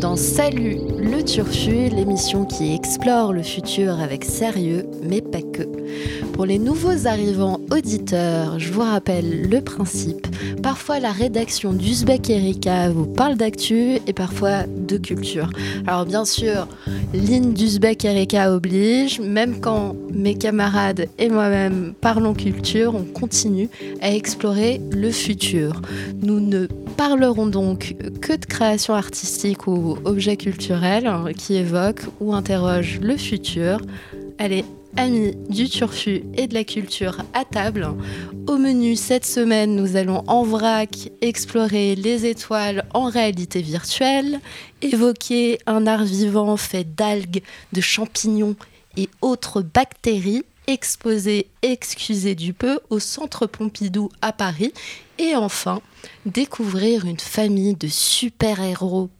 Dans 0.00 0.16
Salut 0.16 0.78
le 0.98 1.22
Turfu, 1.22 1.90
l'émission 1.90 2.46
qui 2.46 2.74
explore 2.74 3.34
le 3.34 3.42
futur 3.42 4.00
avec 4.00 4.24
sérieux, 4.24 4.86
mais 5.02 5.20
pas 5.20 5.42
que. 5.42 5.64
Pour 6.32 6.46
les 6.46 6.58
nouveaux 6.58 7.06
arrivants 7.06 7.60
auditeurs, 7.70 8.58
je 8.58 8.72
vous 8.72 8.80
rappelle 8.80 9.50
le 9.50 9.60
principe. 9.60 10.26
Parfois, 10.62 10.98
la 10.98 11.12
rédaction 11.12 11.74
d'Uzbek 11.74 12.30
Erika 12.30 12.88
vous 12.88 13.04
parle 13.04 13.36
d'actu 13.36 13.98
et 14.06 14.12
parfois 14.14 14.62
de 14.66 14.96
culture. 14.96 15.50
Alors, 15.86 16.06
bien 16.06 16.24
sûr, 16.24 16.68
ligne 17.12 17.52
d'Uzbek 17.52 18.02
Erika 18.06 18.54
oblige, 18.54 19.20
même 19.20 19.60
quand 19.60 19.94
mes 20.10 20.36
camarades 20.36 21.06
et 21.18 21.28
moi-même 21.28 21.92
parlons 22.00 22.32
culture, 22.32 22.94
on 22.94 23.04
continue 23.04 23.68
à 24.00 24.14
explorer 24.14 24.80
le 24.90 25.10
futur. 25.10 25.82
Nous 26.22 26.40
ne 26.40 26.66
parlerons 26.96 27.46
donc 27.46 27.94
que 28.20 28.32
de 28.32 28.46
création 28.46 28.94
artistique 28.94 29.66
ou 29.66 29.98
objets 30.04 30.36
culturels 30.36 31.06
hein, 31.06 31.26
qui 31.36 31.56
évoquent 31.56 32.06
ou 32.20 32.32
interrogent 32.32 33.00
le 33.00 33.16
futur. 33.16 33.80
Allez, 34.38 34.64
amis 34.96 35.34
du 35.50 35.68
turfu 35.68 36.22
et 36.34 36.46
de 36.46 36.54
la 36.54 36.64
culture 36.64 37.18
à 37.34 37.44
table. 37.44 37.88
Au 38.46 38.56
menu 38.56 38.96
cette 38.96 39.26
semaine, 39.26 39.76
nous 39.76 39.96
allons 39.96 40.24
en 40.26 40.42
vrac 40.42 41.10
explorer 41.20 41.94
les 41.96 42.26
étoiles 42.26 42.84
en 42.94 43.04
réalité 43.04 43.60
virtuelle, 43.60 44.40
évoquer 44.80 45.58
un 45.66 45.86
art 45.86 46.04
vivant 46.04 46.56
fait 46.56 46.94
d'algues, 46.96 47.42
de 47.72 47.80
champignons 47.80 48.56
et 48.96 49.10
autres 49.20 49.60
bactéries, 49.60 50.44
exposé, 50.66 51.48
excusez 51.62 52.34
du 52.34 52.52
peu, 52.52 52.80
au 52.90 52.98
Centre 52.98 53.46
Pompidou 53.46 54.10
à 54.22 54.32
Paris, 54.32 54.72
et 55.18 55.34
enfin 55.34 55.80
découvrir 56.24 57.04
une 57.04 57.20
famille 57.20 57.74
de 57.74 57.88
super-héros 57.88 59.10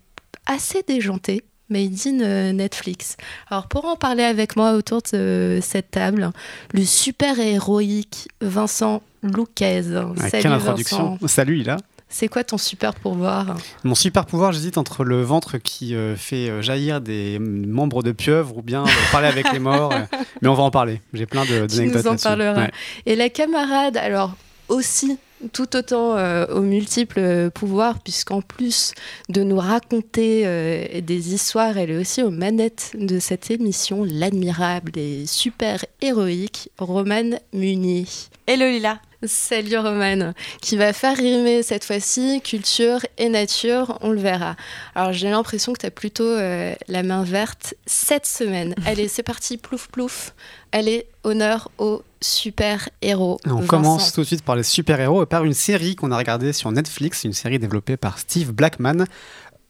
assez 0.47 0.83
déjantés 0.87 1.45
made 1.69 1.95
in 2.07 2.21
euh, 2.21 2.53
Netflix. 2.53 3.17
Alors 3.51 3.67
pour 3.67 3.85
en 3.87 3.97
parler 3.97 4.23
avec 4.23 4.57
moi 4.57 4.75
autour 4.75 5.03
de 5.03 5.17
euh, 5.17 5.61
cette 5.61 5.91
table, 5.91 6.31
le 6.73 6.85
super 6.85 7.41
héroïque 7.41 8.29
Vincent 8.41 9.03
Louquez. 9.23 9.81
Ouais, 9.81 10.31
Salut 10.31 10.43
quelle 10.43 10.53
introduction. 10.53 11.11
Vincent. 11.15 11.29
Salut, 11.29 11.59
Ila. 11.59 11.79
C'est 12.09 12.29
quoi 12.29 12.45
ton 12.45 12.57
super 12.57 12.95
pouvoir 12.95 13.57
Mon 13.85 13.95
super 13.97 14.27
pouvoir, 14.27 14.53
j'hésite 14.53 14.79
entre 14.79 15.03
le 15.05 15.23
ventre 15.23 15.59
qui 15.59 15.95
euh, 15.95 16.15
fait 16.17 16.49
euh, 16.49 16.63
jaillir 16.63 17.01
des 17.01 17.39
membres 17.41 18.03
de 18.03 18.13
pieuvre 18.13 18.57
ou 18.59 18.63
bien 18.63 18.85
euh, 18.85 18.91
parler 19.11 19.27
avec 19.29 19.53
les 19.53 19.59
morts. 19.59 19.93
euh, 19.93 20.03
mais 20.43 20.49
on 20.49 20.55
va 20.55 20.63
en 20.63 20.71
parler. 20.71 21.01
J'ai 21.13 21.27
plein 21.27 21.45
de- 21.45 21.67
Tu 21.67 21.85
nous 21.87 22.07
en 22.07 22.17
parleras. 22.17 22.55
Ouais. 22.67 22.71
Et 23.07 23.17
la 23.17 23.29
camarade, 23.29 23.97
alors 23.97 24.33
aussi 24.69 25.19
tout 25.53 25.77
autant 25.77 26.17
euh, 26.17 26.47
aux 26.47 26.63
multiples 26.63 27.51
pouvoirs, 27.51 27.99
puisqu'en 28.01 28.41
plus 28.41 28.93
de 29.29 29.43
nous 29.43 29.59
raconter 29.59 30.43
euh, 30.47 31.01
des 31.03 31.35
histoires, 31.35 31.77
elle 31.77 31.91
est 31.91 31.97
aussi 31.99 32.23
aux 32.23 32.31
manettes 32.31 32.93
de 32.99 33.19
cette 33.19 33.51
émission, 33.51 34.07
l'admirable 34.09 34.93
et 34.97 35.27
super 35.27 35.85
héroïque 36.01 36.71
Romane 36.79 37.39
Munier. 37.53 38.07
Hello 38.47 38.65
Lila. 38.67 39.01
Salut 39.27 39.79
Romane, 39.79 40.35
qui 40.61 40.77
va 40.77 40.93
faire 40.93 41.17
rimer 41.17 41.63
cette 41.63 41.85
fois-ci 41.85 42.41
culture 42.43 43.01
et 43.19 43.29
nature, 43.29 43.99
on 44.01 44.11
le 44.11 44.21
verra. 44.21 44.57
Alors 44.95 45.13
j'ai 45.13 45.31
l'impression 45.31 45.73
que 45.73 45.81
tu 45.81 45.87
as 45.87 45.91
plutôt 45.91 46.25
euh, 46.25 46.75
la 46.89 47.03
main 47.03 47.25
verte 47.25 47.75
cette 47.87 48.27
semaine. 48.27 48.75
Allez, 48.87 49.09
c'est 49.09 49.23
parti, 49.23 49.57
plouf 49.57 49.89
plouf. 49.89 50.35
Allez, 50.73 51.07
honneur 51.25 51.71
aux 51.79 52.03
super-héros. 52.21 53.39
On 53.47 53.57
Vincent. 53.57 53.67
commence 53.67 54.13
tout 54.13 54.21
de 54.23 54.27
suite 54.27 54.43
par 54.45 54.57
les 54.57 54.63
super-héros 54.63 55.25
et 55.25 55.27
par 55.27 55.45
une 55.45 55.55
série 55.55 55.97
qu'on 55.97 56.13
a 56.13 56.17
regardée 56.17 56.53
sur 56.53 56.71
Netflix, 56.71 57.25
une 57.25 57.33
série 57.33 57.59
développée 57.59 57.97
par 57.97 58.19
Steve 58.19 58.53
Blackman 58.53 59.05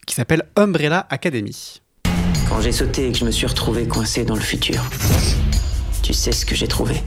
qui 0.07 0.15
s'appelle 0.15 0.45
Umbrella 0.57 1.07
Academy. 1.11 1.81
Quand 2.49 2.61
j'ai 2.61 2.73
sauté 2.73 3.09
et 3.09 3.13
que 3.13 3.19
je 3.19 3.25
me 3.25 3.31
suis 3.31 3.47
retrouvé 3.47 3.89
coincé 3.89 4.25
dans 4.25 4.37
le 4.37 4.41
futur, 4.41 4.85
tu 6.03 6.13
sais 6.13 6.33
ce 6.33 6.47
que 6.47 6.55
j'ai 6.55 6.69
trouvé? 6.69 7.03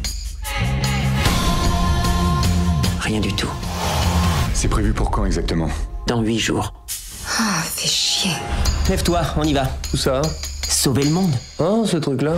Rien 2.99 3.19
du 3.19 3.33
tout. 3.33 3.49
C'est 4.53 4.67
prévu 4.67 4.93
pour 4.93 5.09
quand 5.11 5.25
exactement 5.25 5.69
Dans 6.07 6.21
huit 6.21 6.39
jours. 6.39 6.73
Ah, 7.39 7.61
fais 7.63 7.87
chier. 7.87 8.31
Lève-toi, 8.89 9.21
on 9.37 9.43
y 9.43 9.53
va. 9.53 9.63
Où 9.93 9.97
ça? 9.97 10.21
Sauver 10.67 11.03
le 11.03 11.11
monde. 11.11 11.33
Hein, 11.59 11.83
ce 11.85 11.97
truc-là? 11.97 12.33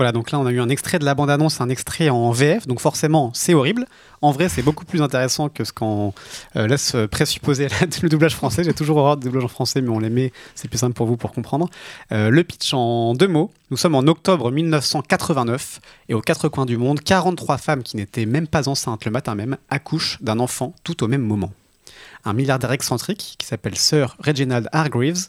Voilà, 0.00 0.12
donc 0.12 0.30
là 0.30 0.38
on 0.38 0.46
a 0.46 0.50
eu 0.50 0.60
un 0.60 0.70
extrait 0.70 0.98
de 0.98 1.04
la 1.04 1.14
bande-annonce, 1.14 1.60
un 1.60 1.68
extrait 1.68 2.08
en 2.08 2.30
VF, 2.30 2.66
donc 2.66 2.80
forcément 2.80 3.32
c'est 3.34 3.52
horrible. 3.52 3.84
En 4.22 4.32
vrai, 4.32 4.48
c'est 4.48 4.62
beaucoup 4.62 4.86
plus 4.86 5.02
intéressant 5.02 5.50
que 5.50 5.62
ce 5.62 5.74
qu'on 5.74 6.14
euh, 6.56 6.66
laisse 6.66 6.96
présupposer 7.10 7.68
le 8.02 8.08
doublage 8.08 8.34
français. 8.34 8.64
J'ai 8.64 8.72
toujours 8.72 8.96
horreur 8.96 9.18
de 9.18 9.24
doublage 9.24 9.44
en 9.44 9.48
français, 9.48 9.82
mais 9.82 9.90
on 9.90 9.98
les 9.98 10.32
c'est 10.54 10.68
plus 10.68 10.78
simple 10.78 10.94
pour 10.94 11.06
vous 11.06 11.18
pour 11.18 11.32
comprendre. 11.32 11.68
Euh, 12.12 12.30
le 12.30 12.42
pitch 12.44 12.72
en 12.72 13.12
deux 13.12 13.28
mots. 13.28 13.50
Nous 13.70 13.76
sommes 13.76 13.94
en 13.94 14.06
octobre 14.06 14.50
1989 14.50 15.80
et 16.08 16.14
aux 16.14 16.22
quatre 16.22 16.48
coins 16.48 16.64
du 16.64 16.78
monde, 16.78 17.02
43 17.02 17.58
femmes 17.58 17.82
qui 17.82 17.98
n'étaient 17.98 18.24
même 18.24 18.46
pas 18.46 18.68
enceintes 18.68 19.04
le 19.04 19.10
matin 19.10 19.34
même 19.34 19.58
accouchent 19.68 20.16
d'un 20.22 20.38
enfant 20.38 20.72
tout 20.82 21.04
au 21.04 21.08
même 21.08 21.20
moment. 21.20 21.52
Un 22.24 22.32
milliardaire 22.32 22.72
excentrique 22.72 23.34
qui 23.38 23.46
s'appelle 23.46 23.76
Sir 23.76 24.16
Reginald 24.18 24.66
Hargreaves 24.72 25.28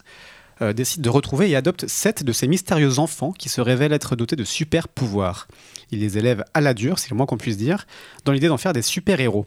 euh, 0.61 0.73
décide 0.73 1.01
de 1.01 1.09
retrouver 1.09 1.49
et 1.49 1.55
adopte 1.55 1.88
sept 1.88 2.23
de 2.23 2.31
ces 2.31 2.47
mystérieux 2.47 2.99
enfants 2.99 3.31
qui 3.31 3.49
se 3.49 3.61
révèlent 3.61 3.94
être 3.94 4.16
dotés 4.16 4.35
de 4.35 4.44
super 4.44 4.88
pouvoirs. 4.88 5.47
Il 5.91 5.99
les 5.99 6.17
élève 6.17 6.44
à 6.53 6.61
la 6.61 6.73
dure, 6.73 6.99
c'est 6.99 7.09
le 7.09 7.16
moins 7.16 7.25
qu'on 7.25 7.38
puisse 7.38 7.57
dire, 7.57 7.85
dans 8.25 8.31
l'idée 8.31 8.47
d'en 8.47 8.57
faire 8.57 8.73
des 8.73 8.81
super-héros. 8.81 9.45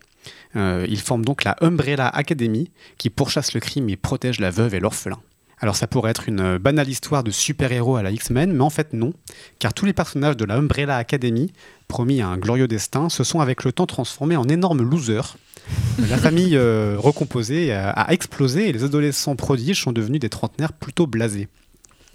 Euh, 0.56 0.86
il 0.88 1.00
forme 1.00 1.25
donc 1.25 1.44
la 1.44 1.56
Umbrella 1.60 2.08
Academy 2.08 2.70
qui 2.98 3.10
pourchasse 3.10 3.54
le 3.54 3.60
crime 3.60 3.88
et 3.88 3.97
protège 3.97 4.41
la 4.41 4.50
veuve 4.50 4.75
et 4.75 4.80
l'orphelin. 4.80 5.20
Alors 5.58 5.76
ça 5.76 5.86
pourrait 5.86 6.10
être 6.10 6.28
une 6.28 6.41
euh, 6.41 6.58
banale 6.58 6.88
histoire 6.88 7.25
de 7.25 7.31
super-héros 7.31 7.96
à 7.96 8.02
la 8.02 8.10
X-Men, 8.10 8.52
mais 8.52 8.62
en 8.62 8.70
fait 8.70 8.92
non, 8.92 9.12
car 9.58 9.72
tous 9.72 9.86
les 9.86 9.92
personnages 9.92 10.36
de 10.36 10.44
la 10.44 10.56
Umbrella 10.56 10.96
Academy, 10.96 11.52
promis 11.88 12.20
à 12.20 12.28
un 12.28 12.36
glorieux 12.36 12.69
destin, 12.69 13.08
se 13.08 13.25
sont 13.25 13.41
avec 13.41 13.64
le 13.64 13.72
temps 13.72 13.86
transformés 13.86 14.36
en 14.36 14.48
énormes 14.48 14.82
losers. 14.82 15.36
La 16.10 16.16
famille 16.16 16.56
euh, 16.56 16.97
recomposée 16.98 17.72
a, 17.72 17.91
a 17.91 18.12
explosé 18.12 18.69
et 18.69 18.72
les 18.72 18.84
adolescents 18.84 19.36
prodiges 19.36 19.82
sont 19.82 19.92
devenus 19.92 20.20
des 20.20 20.28
trentenaires 20.28 20.72
plutôt 20.72 21.06
blasés. 21.06 21.48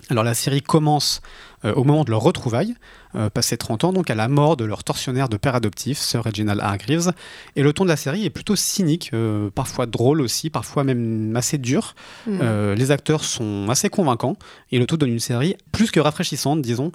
Alors 0.09 0.23
la 0.23 0.33
série 0.33 0.61
commence 0.61 1.21
euh, 1.65 1.73
au 1.73 1.83
moment 1.83 2.03
de 2.03 2.09
leur 2.09 2.21
retrouvaille, 2.21 2.75
euh, 3.15 3.29
passé 3.29 3.57
30 3.57 3.83
ans, 3.83 3.93
donc 3.93 4.09
à 4.09 4.15
la 4.15 4.27
mort 4.27 4.57
de 4.57 4.65
leur 4.65 4.83
tortionnaire 4.83 5.29
de 5.29 5.37
père 5.37 5.55
adoptif, 5.55 5.99
Sir 5.99 6.23
Reginald 6.23 6.59
Hargreaves. 6.61 7.11
Et 7.55 7.63
le 7.63 7.73
ton 7.73 7.83
de 7.83 7.89
la 7.89 7.97
série 7.97 8.25
est 8.25 8.29
plutôt 8.29 8.55
cynique, 8.55 9.11
euh, 9.13 9.49
parfois 9.53 9.85
drôle 9.85 10.21
aussi, 10.21 10.49
parfois 10.49 10.83
même 10.83 11.35
assez 11.35 11.57
dur. 11.57 11.95
Euh, 12.27 12.75
les 12.75 12.91
acteurs 12.91 13.23
sont 13.23 13.67
assez 13.69 13.89
convaincants 13.89 14.37
et 14.71 14.79
le 14.79 14.85
tout 14.85 14.97
donne 14.97 15.11
une 15.11 15.19
série 15.19 15.55
plus 15.71 15.91
que 15.91 15.99
rafraîchissante, 15.99 16.61
disons. 16.61 16.91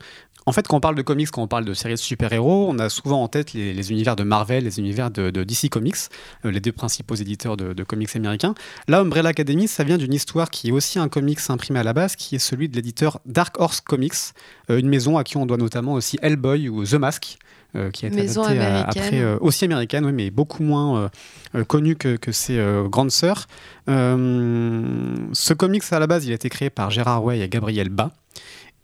En 0.46 0.52
fait, 0.52 0.68
quand 0.68 0.76
on 0.76 0.80
parle 0.80 0.94
de 0.94 1.02
comics, 1.02 1.30
quand 1.30 1.42
on 1.42 1.48
parle 1.48 1.64
de 1.64 1.72
séries 1.72 1.94
de 1.94 1.98
super-héros, 1.98 2.66
on 2.68 2.78
a 2.78 2.88
souvent 2.90 3.22
en 3.22 3.28
tête 3.28 3.54
les, 3.54 3.72
les 3.72 3.90
univers 3.92 4.14
de 4.14 4.24
Marvel, 4.24 4.64
les 4.64 4.78
univers 4.78 5.10
de, 5.10 5.30
de 5.30 5.42
DC 5.42 5.70
Comics, 5.70 5.96
euh, 6.44 6.50
les 6.50 6.60
deux 6.60 6.72
principaux 6.72 7.14
éditeurs 7.14 7.56
de, 7.56 7.72
de 7.72 7.82
comics 7.82 8.14
américains. 8.14 8.54
Là, 8.86 9.00
Umbrella 9.00 9.30
Academy, 9.30 9.68
ça 9.68 9.84
vient 9.84 9.96
d'une 9.96 10.12
histoire 10.12 10.50
qui 10.50 10.68
est 10.68 10.72
aussi 10.72 10.98
un 10.98 11.08
comics 11.08 11.40
imprimé 11.48 11.78
à 11.80 11.82
la 11.82 11.94
base, 11.94 12.14
qui 12.16 12.34
est 12.34 12.38
celui 12.38 12.68
de 12.68 12.76
l'éditeur 12.76 13.20
Dark 13.24 13.58
Horse 13.58 13.80
Comics, 13.80 14.12
euh, 14.70 14.78
une 14.78 14.88
maison 14.88 15.16
à 15.16 15.24
qui 15.24 15.38
on 15.38 15.46
doit 15.46 15.56
notamment 15.56 15.94
aussi 15.94 16.18
Hellboy 16.20 16.68
ou 16.68 16.84
The 16.84 16.94
Mask. 16.94 17.38
euh, 17.76 17.90
qui 17.90 18.04
a 18.04 18.08
été 18.08 18.18
Maison 18.18 18.44
à- 18.44 18.84
après, 19.06 19.20
aussi 19.40 19.64
américaine, 19.64 20.04
oui, 20.06 20.12
mais 20.12 20.30
beaucoup 20.30 20.62
moins 20.62 21.10
connue 21.66 21.96
que, 21.96 22.14
que 22.16 22.30
ses 22.32 22.62
grandes 22.88 23.10
sœurs. 23.10 23.46
Ce 25.32 25.52
comics, 25.54 25.82
à 25.90 25.98
la 25.98 26.06
base, 26.06 26.26
il 26.26 26.32
a 26.32 26.34
été 26.34 26.48
créé 26.48 26.70
par 26.70 26.90
Gérard 26.90 27.24
Way 27.24 27.40
et 27.40 27.48
Gabriel 27.48 27.88
Bas. 27.88 28.12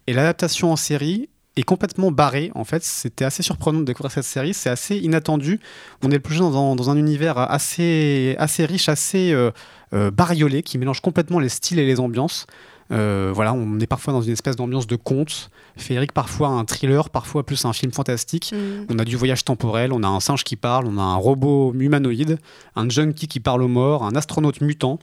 Et 0.07 0.13
l'adaptation 0.13 0.71
en 0.71 0.75
série 0.75 1.29
est 1.57 1.63
complètement 1.63 2.11
barrée. 2.11 2.51
En 2.55 2.63
fait, 2.63 2.83
c'était 2.83 3.25
assez 3.25 3.43
surprenant 3.43 3.79
de 3.79 3.85
découvrir 3.85 4.11
cette 4.11 4.23
série. 4.23 4.53
C'est 4.53 4.69
assez 4.69 4.97
inattendu. 4.97 5.59
On 6.03 6.11
est 6.11 6.19
dans, 6.39 6.75
dans 6.75 6.89
un 6.89 6.95
univers 6.95 7.37
assez, 7.37 8.35
assez 8.39 8.65
riche, 8.65 8.87
assez 8.87 9.31
euh, 9.33 9.51
euh, 9.93 10.11
bariolé, 10.11 10.63
qui 10.63 10.77
mélange 10.77 11.01
complètement 11.01 11.39
les 11.39 11.49
styles 11.49 11.79
et 11.79 11.85
les 11.85 11.99
ambiances. 11.99 12.45
Euh, 12.91 13.31
voilà, 13.33 13.53
on 13.53 13.79
est 13.79 13.87
parfois 13.87 14.13
dans 14.13 14.21
une 14.21 14.33
espèce 14.33 14.55
d'ambiance 14.55 14.87
de 14.87 14.95
conte 14.95 15.49
féerique, 15.77 16.11
parfois 16.11 16.49
un 16.49 16.65
thriller, 16.65 17.09
parfois 17.09 17.45
plus 17.45 17.63
un 17.65 17.73
film 17.73 17.91
fantastique. 17.91 18.53
Mm. 18.53 18.85
On 18.89 18.99
a 18.99 19.05
du 19.05 19.15
voyage 19.15 19.45
temporel, 19.45 19.93
on 19.93 20.03
a 20.03 20.07
un 20.07 20.19
singe 20.19 20.43
qui 20.43 20.55
parle, 20.55 20.85
on 20.87 20.97
a 20.97 21.01
un 21.01 21.15
robot 21.15 21.73
humanoïde, 21.73 22.37
un 22.75 22.89
junkie 22.89 23.27
qui 23.27 23.39
parle 23.39 23.63
aux 23.63 23.67
morts, 23.67 24.03
un 24.03 24.15
astronaute 24.15 24.61
mutant 24.61 24.99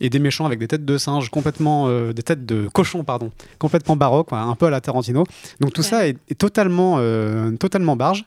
et 0.00 0.10
des 0.10 0.18
méchants 0.18 0.46
avec 0.46 0.58
des 0.58 0.68
têtes 0.68 0.84
de 0.84 0.98
singe 0.98 1.30
complètement, 1.30 1.88
euh, 1.88 2.12
des 2.12 2.22
têtes 2.22 2.46
de 2.46 2.68
cochon 2.72 3.04
pardon, 3.04 3.30
complètement 3.58 3.96
baroque, 3.96 4.28
un 4.32 4.54
peu 4.54 4.66
à 4.66 4.70
la 4.70 4.80
Tarantino. 4.80 5.24
Donc 5.60 5.72
tout 5.72 5.82
ça 5.82 6.06
est, 6.06 6.16
est 6.28 6.38
totalement, 6.38 6.96
euh, 6.98 7.50
totalement 7.56 7.96
barge. 7.96 8.24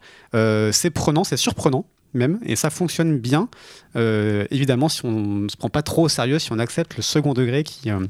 C'est 0.71 0.89
prenant, 0.89 1.23
c'est 1.23 1.37
surprenant 1.37 1.85
même, 2.15 2.39
et 2.43 2.55
ça 2.55 2.69
fonctionne 2.69 3.17
bien. 3.19 3.49
Euh, 3.95 4.45
évidemment, 4.51 4.89
si 4.89 5.05
on 5.05 5.11
ne 5.11 5.47
se 5.47 5.55
prend 5.55 5.69
pas 5.69 5.81
trop 5.81 6.03
au 6.03 6.09
sérieux, 6.09 6.39
si 6.39 6.51
on 6.51 6.59
accepte 6.59 6.97
le 6.97 7.01
second 7.01 7.33
degré 7.33 7.63
qui, 7.63 7.89
euh, 7.89 8.05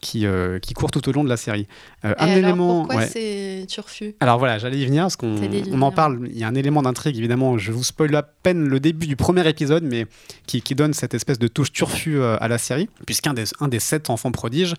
qui, 0.00 0.26
euh, 0.26 0.58
qui 0.58 0.74
court 0.74 0.90
tout 0.90 1.08
au 1.08 1.12
long 1.12 1.22
de 1.22 1.28
la 1.28 1.36
série. 1.36 1.68
Un 2.02 2.10
alors, 2.10 2.36
élément. 2.36 2.78
pourquoi 2.80 2.96
ouais. 3.02 3.06
c'est 3.06 3.66
turfu? 3.68 4.16
Alors 4.20 4.38
voilà, 4.38 4.58
j'allais 4.58 4.78
y 4.78 4.86
venir 4.86 5.04
parce 5.04 5.16
qu'on 5.16 5.36
on 5.70 5.82
en 5.82 5.92
parle. 5.92 6.28
Il 6.30 6.38
y 6.38 6.44
a 6.44 6.48
un 6.48 6.54
élément 6.54 6.82
d'intrigue, 6.82 7.16
évidemment. 7.16 7.56
Je 7.58 7.70
vous 7.70 7.84
spoil 7.84 8.14
à 8.16 8.22
peine 8.22 8.68
le 8.68 8.80
début 8.80 9.06
du 9.06 9.16
premier 9.16 9.48
épisode, 9.48 9.84
mais 9.84 10.06
qui, 10.46 10.60
qui 10.60 10.74
donne 10.74 10.92
cette 10.92 11.14
espèce 11.14 11.38
de 11.38 11.48
touche 11.48 11.72
turfue 11.72 12.18
euh, 12.18 12.36
à 12.40 12.48
la 12.48 12.58
série, 12.58 12.88
puisqu'un 13.06 13.34
des, 13.34 13.44
un 13.60 13.68
des 13.68 13.80
sept 13.80 14.10
enfants 14.10 14.32
prodiges 14.32 14.74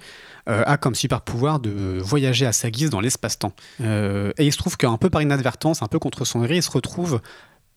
a 0.48 0.78
comme 0.78 0.96
super 0.96 1.22
pouvoir 1.22 1.60
de 1.60 2.00
voyager 2.00 2.48
à 2.48 2.54
sa 2.54 2.72
guise 2.72 2.90
dans 2.90 3.02
l'espace-temps. 3.02 3.54
Et 3.80 4.46
il 4.46 4.52
se 4.52 4.58
trouve 4.58 4.78
qu'un 4.78 4.98
peu 4.98 5.12
par 5.12 5.22
inadvertance, 5.22 5.84
un 5.84 5.88
peu 5.88 6.00
contre 6.00 6.26
son 6.26 6.40
gré, 6.40 6.56
il 6.56 6.64
se 6.64 6.72
retrouve 6.72 7.22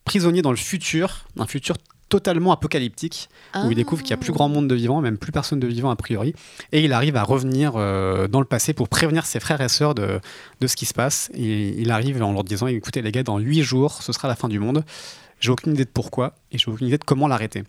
prisonnier 0.04 0.42
dans 0.42 0.50
le 0.50 0.56
futur, 0.56 1.26
un 1.38 1.46
futur 1.46 1.76
totalement 2.08 2.52
apocalyptique, 2.52 3.30
où 3.64 3.70
il 3.70 3.74
découvre 3.74 4.02
qu'il 4.02 4.10
y 4.10 4.12
a 4.12 4.18
plus 4.18 4.32
grand 4.32 4.50
monde 4.50 4.68
de 4.68 4.74
vivants, 4.74 5.00
même 5.00 5.16
plus 5.16 5.32
personne 5.32 5.58
de 5.58 5.66
vivant 5.66 5.88
a 5.88 5.96
priori, 5.96 6.34
et 6.70 6.84
il 6.84 6.92
arrive 6.92 7.16
à 7.16 7.22
revenir 7.22 7.72
euh, 7.76 8.28
dans 8.28 8.40
le 8.40 8.44
passé 8.44 8.74
pour 8.74 8.90
prévenir 8.90 9.24
ses 9.24 9.40
frères 9.40 9.62
et 9.62 9.68
sœurs 9.70 9.94
de, 9.94 10.20
de 10.60 10.66
ce 10.66 10.76
qui 10.76 10.84
se 10.84 10.92
passe. 10.92 11.30
Et 11.32 11.80
il 11.80 11.90
arrive 11.90 12.22
en 12.22 12.32
leur 12.34 12.44
disant 12.44 12.66
écoutez 12.66 13.00
les 13.00 13.12
gars, 13.12 13.22
dans 13.22 13.38
huit 13.38 13.62
jours, 13.62 14.02
ce 14.02 14.12
sera 14.12 14.28
la 14.28 14.36
fin 14.36 14.48
du 14.48 14.58
monde. 14.58 14.84
J'ai 15.40 15.50
aucune 15.50 15.72
idée 15.72 15.86
de 15.86 15.90
pourquoi 15.90 16.34
et 16.52 16.58
j'ai 16.58 16.70
aucune 16.70 16.86
idée 16.86 16.98
de 16.98 17.04
comment 17.04 17.28
l'arrêter. 17.28 17.64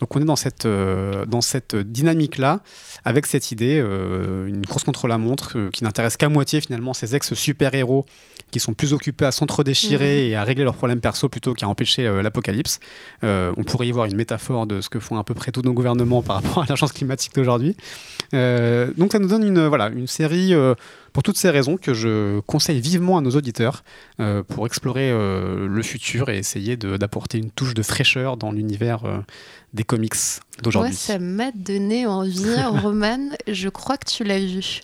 Donc 0.00 0.14
on 0.16 0.20
est 0.20 0.24
dans 0.24 0.36
cette, 0.36 0.66
euh, 0.66 1.24
dans 1.26 1.40
cette 1.40 1.76
dynamique-là, 1.76 2.60
avec 3.04 3.26
cette 3.26 3.52
idée, 3.52 3.80
euh, 3.82 4.46
une 4.46 4.66
course 4.66 4.84
contre 4.84 5.08
la 5.08 5.18
montre 5.18 5.56
euh, 5.56 5.70
qui 5.70 5.84
n'intéresse 5.84 6.16
qu'à 6.16 6.28
moitié 6.28 6.60
finalement 6.60 6.94
ces 6.94 7.14
ex-super-héros 7.14 8.06
qui 8.50 8.60
sont 8.60 8.74
plus 8.74 8.92
occupés 8.92 9.24
à 9.24 9.32
s'entre-déchirer 9.32 10.28
et 10.28 10.36
à 10.36 10.44
régler 10.44 10.64
leurs 10.64 10.76
problèmes 10.76 11.00
perso 11.00 11.28
plutôt 11.28 11.52
qu'à 11.52 11.66
empêcher 11.66 12.04
l'apocalypse. 12.22 12.78
On 13.22 13.64
pourrait 13.66 13.88
y 13.88 13.90
voir 13.90 14.06
une 14.06 14.14
métaphore 14.14 14.68
de 14.68 14.80
ce 14.80 14.88
que 14.88 15.00
font 15.00 15.18
à 15.18 15.24
peu 15.24 15.34
près 15.34 15.50
tous 15.50 15.62
nos 15.62 15.72
gouvernements 15.72 16.22
par 16.22 16.36
rapport 16.36 16.62
à 16.62 16.66
l'agence 16.68 16.92
climatique 16.92 17.34
d'aujourd'hui. 17.34 17.76
Donc 18.32 19.10
ça 19.10 19.18
nous 19.18 19.26
donne 19.26 19.42
une, 19.42 19.66
voilà, 19.66 19.88
une 19.88 20.06
série, 20.06 20.54
pour 21.12 21.24
toutes 21.24 21.36
ces 21.36 21.50
raisons, 21.50 21.76
que 21.76 21.92
je 21.92 22.38
conseille 22.40 22.80
vivement 22.80 23.18
à 23.18 23.20
nos 23.20 23.32
auditeurs 23.32 23.82
pour 24.46 24.66
explorer 24.66 25.10
le 25.10 25.82
futur 25.82 26.28
et 26.28 26.38
essayer 26.38 26.76
d'apporter 26.76 27.38
une 27.38 27.50
touche 27.50 27.74
de 27.74 27.82
fraîcheur 27.82 28.25
dans 28.36 28.50
l'univers 28.50 29.04
euh, 29.04 29.18
des 29.74 29.84
comics 29.84 30.14
Moi, 30.14 30.62
d'aujourd'hui. 30.64 30.94
ça 30.94 31.18
m'a 31.20 31.52
donné 31.52 32.06
envie. 32.06 32.44
Roman, 32.82 33.28
je 33.46 33.68
crois 33.68 33.96
que 33.98 34.10
tu 34.10 34.24
l'as 34.24 34.40
vu. 34.40 34.80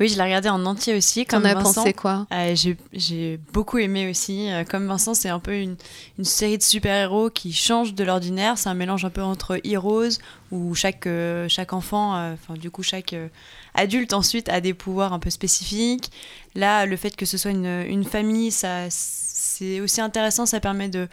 Oui, 0.00 0.08
je 0.08 0.16
l'ai 0.16 0.22
regardé 0.24 0.48
en 0.48 0.64
entier 0.66 0.96
aussi, 0.96 1.24
T'en 1.26 1.36
comme 1.36 1.46
as 1.46 1.54
Vincent. 1.54 1.74
pensé 1.82 1.92
quoi? 1.92 2.26
Euh, 2.32 2.56
j'ai- 2.56 2.78
J'ai 2.92 3.38
beaucoup 3.52 3.78
aimé 3.78 4.10
aussi. 4.10 4.50
Euh, 4.50 4.64
Comme 4.64 4.86
Vincent, 4.88 5.14
c'est 5.14 5.28
un 5.28 5.38
peu 5.38 5.54
une, 5.54 5.76
une 6.18 6.24
série 6.24 6.58
de 6.58 6.62
super-héros 6.62 7.30
qui 7.30 7.52
change 7.52 7.94
de 7.94 8.02
l'ordinaire. 8.02 8.58
C'est 8.58 8.68
un 8.70 8.74
mélange 8.74 9.04
un 9.04 9.10
peu 9.10 9.22
entre 9.22 9.60
Heroes, 9.64 10.08
où 10.50 10.74
chaque, 10.74 11.06
euh, 11.06 11.46
chaque 11.48 11.72
enfant, 11.72 12.16
euh, 12.16 12.32
enfin 12.32 12.54
du 12.54 12.70
coup 12.70 12.82
chaque 12.82 13.12
euh, 13.12 13.28
adulte 13.74 14.12
ensuite 14.12 14.48
a 14.48 14.60
des 14.60 14.74
pouvoirs 14.74 15.12
un 15.12 15.20
peu 15.20 15.30
spécifiques. 15.30 16.10
Là, 16.56 16.84
le 16.86 16.96
fait 16.96 17.14
que 17.14 17.26
ce 17.26 17.36
soit 17.38 17.52
une, 17.52 17.66
une 17.86 18.04
famille, 18.04 18.50
ça, 18.50 18.86
c'est 18.90 19.80
aussi 19.80 20.00
intéressant. 20.00 20.46
Ça 20.46 20.58
permet 20.58 20.88
de, 20.88 21.06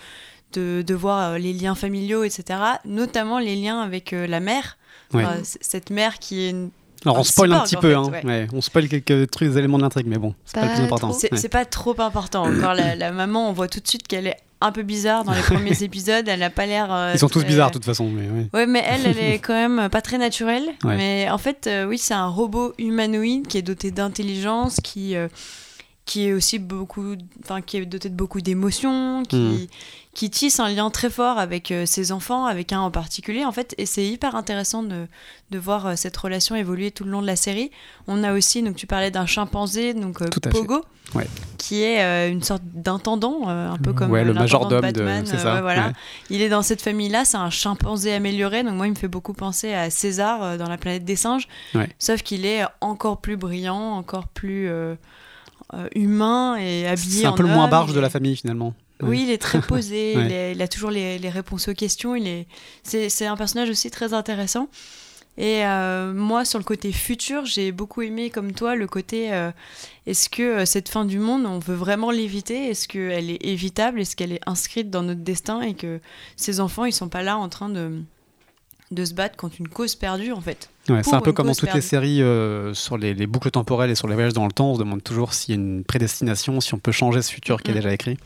de, 0.54 0.84
de 0.86 0.94
voir 0.96 1.32
euh, 1.34 1.38
les 1.38 1.54
liens 1.54 1.76
familiaux, 1.76 2.24
etc. 2.24 2.60
Notamment 2.86 3.40
les 3.40 3.56
liens 3.56 3.82
avec 3.82 4.14
euh, 4.14 4.28
la 4.28 4.40
mère. 4.40 4.78
Ouais. 5.14 5.24
Enfin, 5.26 5.44
c- 5.44 5.60
cette 5.62 5.90
mère 5.90 6.20
qui 6.20 6.42
est 6.42 6.50
une 6.52 6.70
Alors 7.06 7.18
on 7.18 7.22
un 7.22 7.24
spoil 7.24 7.54
un 7.54 7.62
petit 7.62 7.78
en 7.78 7.82
peu, 7.82 7.90
fait, 7.90 7.96
hein. 7.96 8.04
ouais. 8.12 8.26
Ouais, 8.26 8.48
on 8.54 8.62
spoil 8.62 8.88
quelques 8.88 9.30
trucs, 9.32 9.56
éléments 9.56 9.78
de 9.78 9.84
l'intrigue, 9.84 10.08
mais 10.08 10.18
bon, 10.18 10.34
c'est 10.46 10.56
pas, 10.56 10.62
le 10.62 10.68
Pas 10.68 10.74
plus 10.76 10.84
important. 10.84 11.12
C'est 11.14 11.32
Ouais. 11.32 11.50
pas 11.50 11.66
trop 11.66 12.00
important. 12.02 12.44
Encore 12.44 12.74
la, 12.74 12.96
la 12.96 13.12
maman, 13.12 13.50
on 13.50 13.54
voit 13.54 13.68
tout 13.68 13.80
de 13.80 13.88
suite 13.88 14.08
qu'elle 14.08 14.28
est 14.28 14.38
un 14.62 14.72
peu 14.74 14.84
bizarre 14.84 15.24
dans 15.24 15.32
les 15.34 15.42
premiers 15.44 15.82
épisodes. 15.84 16.28
Elle 16.28 16.42
n'a 16.42 16.50
pas 16.50 16.66
l'air. 16.66 16.92
euh, 16.92 17.12
Ils 17.16 17.20
sont 17.20 17.30
tous 17.30 17.46
bizarres 17.46 17.70
de 17.70 17.74
toute 17.76 17.86
façon, 17.86 18.10
mais 18.10 18.28
ouais. 18.30 18.50
Ouais, 18.54 18.66
mais 18.68 18.84
elle, 18.86 19.06
elle 19.06 19.18
est 19.20 19.40
quand 19.40 19.54
même 19.54 19.88
pas 19.90 20.02
très 20.02 20.18
naturelle. 20.18 20.66
Mais 20.84 21.30
en 21.32 21.38
fait, 21.38 21.66
euh, 21.68 21.86
oui, 21.86 21.98
c'est 21.98 22.14
un 22.14 22.28
robot 22.28 22.74
humanoïde 22.78 23.48
qui 23.48 23.58
est 23.58 23.62
doté 23.64 23.90
d'intelligence, 23.92 24.78
qui, 24.84 25.16
euh, 25.16 25.28
qui 26.06 26.26
est 26.28 26.34
aussi 26.34 26.60
beaucoup, 26.60 27.16
enfin, 27.44 27.62
qui 27.62 27.78
est 27.78 27.86
doté 27.86 28.10
de 28.10 28.16
beaucoup 28.16 28.42
d'émotions, 28.42 29.24
qui, 29.24 29.38
Mhm. 29.38 29.68
Qui 30.20 30.30
tisse 30.30 30.60
un 30.60 30.68
lien 30.68 30.90
très 30.90 31.10
fort 31.10 31.38
avec 31.40 31.72
euh, 31.72 31.86
ses 31.86 32.12
enfants, 32.12 32.46
avec 32.46 32.74
un 32.74 32.82
en 32.82 32.92
particulier, 32.92 33.46
en 33.46 33.54
fait. 33.54 33.74
Et 33.78 33.86
c'est 33.86 34.06
hyper 34.06 34.36
intéressant 34.36 34.84
de, 34.84 35.08
de 35.52 35.58
voir 35.58 35.86
euh, 35.88 35.94
cette 35.96 36.18
relation 36.18 36.56
évoluer 36.58 36.92
tout 36.92 37.06
le 37.06 37.12
long 37.12 37.22
de 37.22 37.26
la 37.28 37.38
série. 37.38 37.72
On 38.06 38.22
a 38.26 38.34
aussi, 38.34 38.62
donc 38.62 38.76
tu 38.76 38.86
parlais 38.86 39.12
d'un 39.12 39.26
chimpanzé, 39.26 39.94
donc 39.94 40.22
euh. 40.22 40.28
Pogo, 40.52 40.84
Ouais. 41.16 41.26
qui 41.58 41.82
est 41.84 42.30
une 42.30 42.44
sorte 42.44 42.64
d'intendant, 42.66 43.48
un 43.48 43.78
peu 43.78 43.94
comme 43.94 44.12
Ouais, 44.12 44.26
le 44.26 44.34
majordome 44.34 44.82
de- 44.82 44.92
Batman. 44.92 45.24
euh, 45.26 45.38
ça, 45.38 45.56
ouais, 45.56 45.62
voilà. 45.62 45.94
Il 46.30 46.42
est 46.42 46.50
dans 46.50 46.64
cette 46.64 46.82
famille-là, 46.82 47.24
c'est 47.24 47.38
un 47.38 47.50
chimpanzé 47.50 48.12
amélioré, 48.14 48.64
donc 48.64 48.74
moi 48.74 48.88
il 48.88 48.92
me 48.92 48.96
fait 48.98 49.08
beaucoup 49.08 49.34
penser 49.34 49.74
à 49.74 49.90
César 49.90 50.58
dans 50.58 50.68
la 50.68 50.78
planète 50.78 51.06
des 51.06 51.16
singes, 51.16 51.48
sauf 51.98 52.24
qu'il 52.24 52.46
est 52.46 52.64
encore 52.82 53.22
plus 53.22 53.38
brillant, 53.38 53.94
encore 53.94 54.28
plus 54.28 54.68
euh, 54.70 54.96
humain 55.96 56.58
et 56.58 56.88
habillé 56.88 57.22
C'est 57.22 57.26
un 57.26 57.32
en 57.32 57.36
peu 57.36 57.44
le 57.44 57.50
moins 57.50 57.70
barge 57.70 57.94
de 57.94 58.00
la 58.02 58.10
famille 58.10 58.36
finalement. 58.36 58.74
Oui, 59.02 59.24
il 59.24 59.30
est 59.32 59.38
très 59.38 59.62
posé, 59.62 60.14
Ouais. 60.18 60.26
il, 60.26 60.32
est- 60.32 60.52
il 60.54 60.62
a 60.62 60.68
toujours 60.68 60.92
les, 60.92 61.18
les 61.20 61.30
réponses 61.30 61.68
aux 61.68 61.74
questions, 61.74 62.16
il 62.16 62.28
est... 62.28 62.48
c'est 62.84 63.10
c'est 63.10 63.26
un 63.28 63.38
personnage 63.38 63.70
aussi 63.70 63.90
très 63.92 64.14
intéressant. 64.14 64.68
Et 65.38 65.64
euh, 65.66 66.12
moi, 66.12 66.44
sur 66.44 66.60
le 66.60 66.66
côté 66.66 66.92
futur, 66.92 67.46
j'ai 67.46 67.72
beaucoup 67.72 68.02
aimé, 68.02 68.30
comme 68.30 68.52
toi, 68.52 68.76
le 68.76 68.88
côté 68.88 69.32
euh, 69.34 69.52
est-ce 70.06 70.28
que 70.28 70.44
euh, 70.44 70.66
cette 70.66 70.90
fin 70.90 71.06
du 71.06 71.18
monde, 71.18 71.46
on 71.46 71.60
veut 71.60 71.76
vraiment 71.76 72.12
l'éviter? 72.12 72.68
Est-ce 72.70 72.90
qu'elle 72.90 73.30
est 73.30 73.46
évitable? 73.46 74.02
Est-ce 74.02 74.18
qu'elle 74.18 74.34
est 74.34 74.42
inscrite 74.48 74.90
dans 74.90 75.02
notre 75.04 75.22
destin 75.22 75.62
Et 75.62 75.76
que 75.76 76.02
ces 76.36 76.60
enfants, 76.60 76.84
ils 76.84 76.92
sont 76.92 77.08
pas 77.08 77.22
là 77.24 77.38
en 77.38 77.48
train 77.48 77.70
de, 77.70 78.02
de 78.92 79.06
se 79.06 79.14
battre 79.14 79.38
contre 79.38 79.56
une 79.60 79.70
cause 79.70 79.96
perdue, 79.96 80.34
en 80.34 80.42
fait? 80.42 80.70
Ouais, 80.90 81.04
c'est 81.04 81.14
un 81.14 81.22
peu 81.22 81.32
comme 81.32 81.48
dans 81.48 81.56
toutes 81.56 81.74
les 81.74 81.80
séries 81.82 82.22
sur 82.74 82.98
les, 82.98 83.14
les 83.14 83.28
boucles 83.28 83.52
temporelles 83.52 83.92
et 83.92 83.96
sur 83.96 84.10
les 84.10 84.16
voyages 84.16 84.34
dans 84.34 84.46
le 84.48 84.52
temps, 84.52 84.72
on 84.72 84.74
se 84.74 84.80
demande 84.80 85.04
toujours 85.04 85.34
s'il 85.34 85.56
y 85.56 85.58
a 85.58 85.62
une 85.62 85.86
prédestination, 85.86 86.60
si 86.60 86.74
on 86.74 86.80
peut 86.80 86.92
changer 86.92 87.22
ce 87.22 87.32
futur 87.32 87.62
qui 87.64 87.72
est 87.72 87.76
Mm. 87.76 87.78
déjà 87.78 87.94
écrit. 87.94 88.18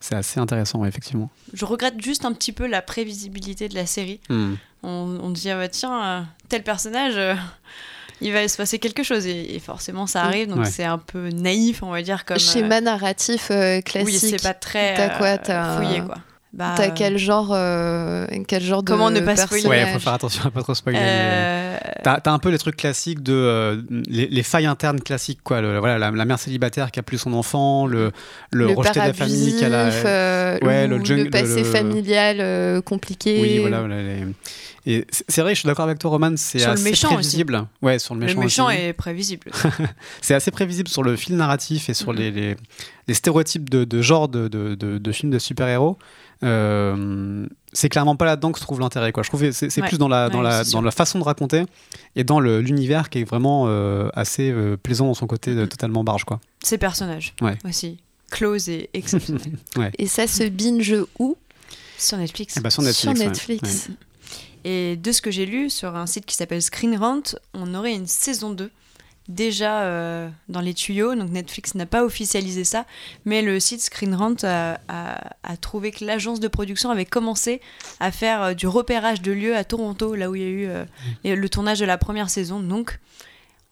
C'est 0.00 0.14
assez 0.14 0.38
intéressant, 0.40 0.80
ouais, 0.80 0.88
effectivement. 0.88 1.30
Je 1.52 1.64
regrette 1.64 2.00
juste 2.00 2.24
un 2.24 2.32
petit 2.32 2.52
peu 2.52 2.66
la 2.66 2.82
prévisibilité 2.82 3.68
de 3.68 3.74
la 3.74 3.86
série. 3.86 4.20
Hmm. 4.28 4.54
On, 4.82 5.18
on 5.22 5.30
dit, 5.30 5.50
ah 5.50 5.56
bah 5.56 5.68
tiens, 5.68 6.04
euh, 6.04 6.22
tel 6.48 6.62
personnage, 6.62 7.14
euh, 7.16 7.34
il 8.20 8.32
va 8.32 8.46
se 8.48 8.56
passer 8.56 8.78
quelque 8.78 9.02
chose. 9.02 9.26
Et, 9.26 9.54
et 9.54 9.58
forcément, 9.58 10.06
ça 10.06 10.22
arrive, 10.24 10.48
donc 10.48 10.58
Ouais. 10.60 10.64
c'est 10.70 10.84
un 10.84 10.98
peu 10.98 11.28
naïf, 11.30 11.82
on 11.82 11.90
va 11.90 12.02
dire. 12.02 12.24
Comme, 12.24 12.36
euh, 12.36 12.40
Schéma 12.40 12.80
narratif 12.80 13.48
euh, 13.50 13.76
Oui, 13.76 13.82
classique. 13.82 14.18
c'est 14.38 14.42
pas 14.42 14.54
très 14.54 14.94
T'as 14.94 15.08
quoi, 15.18 15.26
euh, 15.28 15.38
t'as- 15.42 15.76
fouillé, 15.76 16.00
quoi. 16.02 16.16
Bah, 16.56 16.72
T'as 16.76 16.88
quel 16.88 17.18
genre, 17.18 17.50
euh, 17.52 18.26
quel 18.48 18.62
genre 18.62 18.82
de 18.82 18.88
Comment 18.90 19.10
ne 19.10 19.20
pas 19.20 19.36
spoiler 19.36 19.66
Ouais, 19.66 19.92
faut 19.92 19.98
faire 19.98 20.14
attention 20.14 20.42
à 20.46 20.50
pas 20.50 20.62
trop 20.62 20.74
spoiler. 20.74 20.98
euh, 21.00 21.76
T'as 22.02 22.18
t'as 22.20 22.32
un 22.32 22.38
peu 22.38 22.48
les 22.48 22.56
trucs 22.56 22.76
classiques 22.76 23.22
de 23.22 23.34
euh, 23.34 23.82
les, 24.08 24.26
les 24.26 24.42
failles 24.42 24.64
internes 24.66 25.00
classiques 25.00 25.40
quoi. 25.44 25.60
Le- 25.60 25.78
voilà, 25.78 25.98
la, 25.98 26.10
la 26.10 26.24
mère 26.24 26.38
célibataire 26.38 26.90
qui 26.90 26.98
a 26.98 27.02
plus 27.02 27.18
son 27.18 27.34
enfant, 27.34 27.86
le, 27.86 28.10
le, 28.52 28.68
le 28.68 28.72
rejeté 28.72 29.00
de 29.00 29.04
la 29.06 29.12
famille 29.12 29.54
qui 29.56 29.64
a 29.64 29.68
la. 29.68 29.78
euh, 29.88 30.58
Ouais, 30.62 30.86
ou 30.86 30.98
le 30.98 31.24
le 31.24 31.30
passé 31.30 31.56
le- 31.58 31.64
familial 31.64 32.38
euh, 32.40 32.80
compliqué. 32.80 33.38
Oui, 33.40 33.58
voilà. 33.58 33.80
voilà, 33.80 34.02
les- 34.02 34.24
Et 34.86 35.04
c'est 35.28 35.42
vrai, 35.42 35.54
je 35.54 35.60
suis 35.60 35.66
d'accord 35.66 35.84
avec 35.84 35.98
toi, 35.98 36.10
Roman. 36.10 36.32
C'est 36.36 36.58
Sur 36.60 36.68
le 36.68 36.74
assez 36.74 36.84
méchant 36.84 37.08
aussi. 37.08 37.14
prévisible. 37.16 37.64
Ouais, 37.82 37.98
sur 37.98 38.14
le 38.14 38.20
le 38.20 38.26
méchant. 38.28 38.40
méchant 38.40 38.66
aussi. 38.68 38.76
est 38.78 38.92
prévisible. 38.92 39.50
C'est 40.22 40.34
assez 40.34 40.50
prévisible 40.52 40.88
sur 40.88 41.02
le 41.02 41.16
fil 41.16 41.36
narratif 41.36 41.88
et 41.90 41.94
sur 41.94 42.12
Mhm. 42.12 42.18
les, 42.18 42.30
les, 42.30 42.56
les 43.08 43.14
stéréotypes 43.14 43.68
de, 43.68 43.84
de 43.84 44.00
genre 44.00 44.28
de, 44.28 44.46
de, 44.48 44.74
de, 44.76 44.96
de 44.98 45.12
films 45.12 45.32
de 45.32 45.38
super-héros. 45.40 45.98
Euh, 46.42 47.46
c'est 47.72 47.88
clairement 47.88 48.16
pas 48.16 48.24
là-dedans 48.24 48.52
que 48.52 48.58
se 48.58 48.64
trouve 48.64 48.80
l'intérêt. 48.80 49.12
Quoi. 49.12 49.22
Je 49.22 49.28
trouve 49.28 49.40
que 49.40 49.52
c'est 49.52 49.70
c'est 49.70 49.80
Ouais. 49.82 49.88
plus 49.88 49.98
dans 49.98 50.08
la, 50.08 50.28
dans, 50.28 50.38
Ouais, 50.38 50.44
la, 50.44 50.64
dans 50.64 50.82
la 50.82 50.90
façon 50.90 51.18
de 51.18 51.24
raconter 51.24 51.64
et 52.14 52.24
dans 52.24 52.40
le- 52.40 52.60
l'univers 52.60 53.10
qui 53.10 53.20
est 53.20 53.24
vraiment 53.24 53.64
euh, 53.68 54.08
assez 54.14 54.50
euh, 54.50 54.76
plaisant 54.76 55.06
dans 55.06 55.14
son 55.14 55.26
côté 55.26 55.54
de 55.54 55.64
totalement 55.66 56.04
barge. 56.04 56.24
Quoi. 56.24 56.40
Ces 56.62 56.78
personnages 56.78 57.34
Ouais. 57.40 57.56
aussi. 57.64 57.98
Close 58.30 58.68
et 58.68 58.90
exceptionnel. 58.92 59.52
Et 59.98 60.06
ça 60.06 60.26
se 60.26 60.44
binge 60.48 60.94
où? 61.18 61.36
Sur 61.98 62.18
Netflix. 62.18 62.54
Eh 62.56 62.60
ben, 62.60 62.70
sur 62.70 62.82
Netflix. 62.82 63.00
Sur 63.18 63.22
ouais. 63.22 63.28
Netflix. 63.28 63.88
Et 64.64 64.96
de 64.96 65.12
ce 65.12 65.22
que 65.22 65.30
j'ai 65.30 65.46
lu 65.46 65.70
sur 65.70 65.94
un 65.94 66.06
site 66.06 66.26
qui 66.26 66.34
s'appelle 66.34 66.60
Screen 66.60 66.96
Rant, 66.98 67.22
on 67.54 67.72
aurait 67.74 67.94
une 67.94 68.06
saison 68.08 68.50
2 68.50 68.70
déjà 69.28 69.82
euh, 69.82 70.28
dans 70.48 70.60
les 70.60 70.74
tuyaux. 70.74 71.14
Donc 71.14 71.30
Netflix 71.30 71.74
n'a 71.74 71.86
pas 71.86 72.04
officialisé 72.04 72.64
ça, 72.64 72.84
mais 73.24 73.42
le 73.42 73.58
site 73.60 73.80
Screen 73.82 74.14
Rant 74.14 74.34
a, 74.44 74.78
a- 74.88 75.30
a 75.42 75.56
trouvé 75.56 75.90
que 75.90 76.04
l'agence 76.04 76.40
de 76.40 76.48
production 76.48 76.90
avait 76.90 77.04
commencé 77.04 77.60
à 78.00 78.10
faire 78.10 78.42
euh, 78.42 78.54
du 78.54 78.66
repérage 78.66 79.22
de 79.22 79.32
lieux 79.32 79.56
à 79.56 79.64
Toronto, 79.64 80.14
là 80.14 80.30
où 80.30 80.34
il 80.34 80.42
y 80.42 80.44
a 80.44 80.48
eu 80.48 80.66
euh, 80.68 80.84
et 81.24 81.34
le 81.36 81.48
tournage 81.48 81.78
de 81.80 81.84
la 81.86 81.98
première 81.98 82.30
saison. 82.30 82.60
Donc 82.60 82.98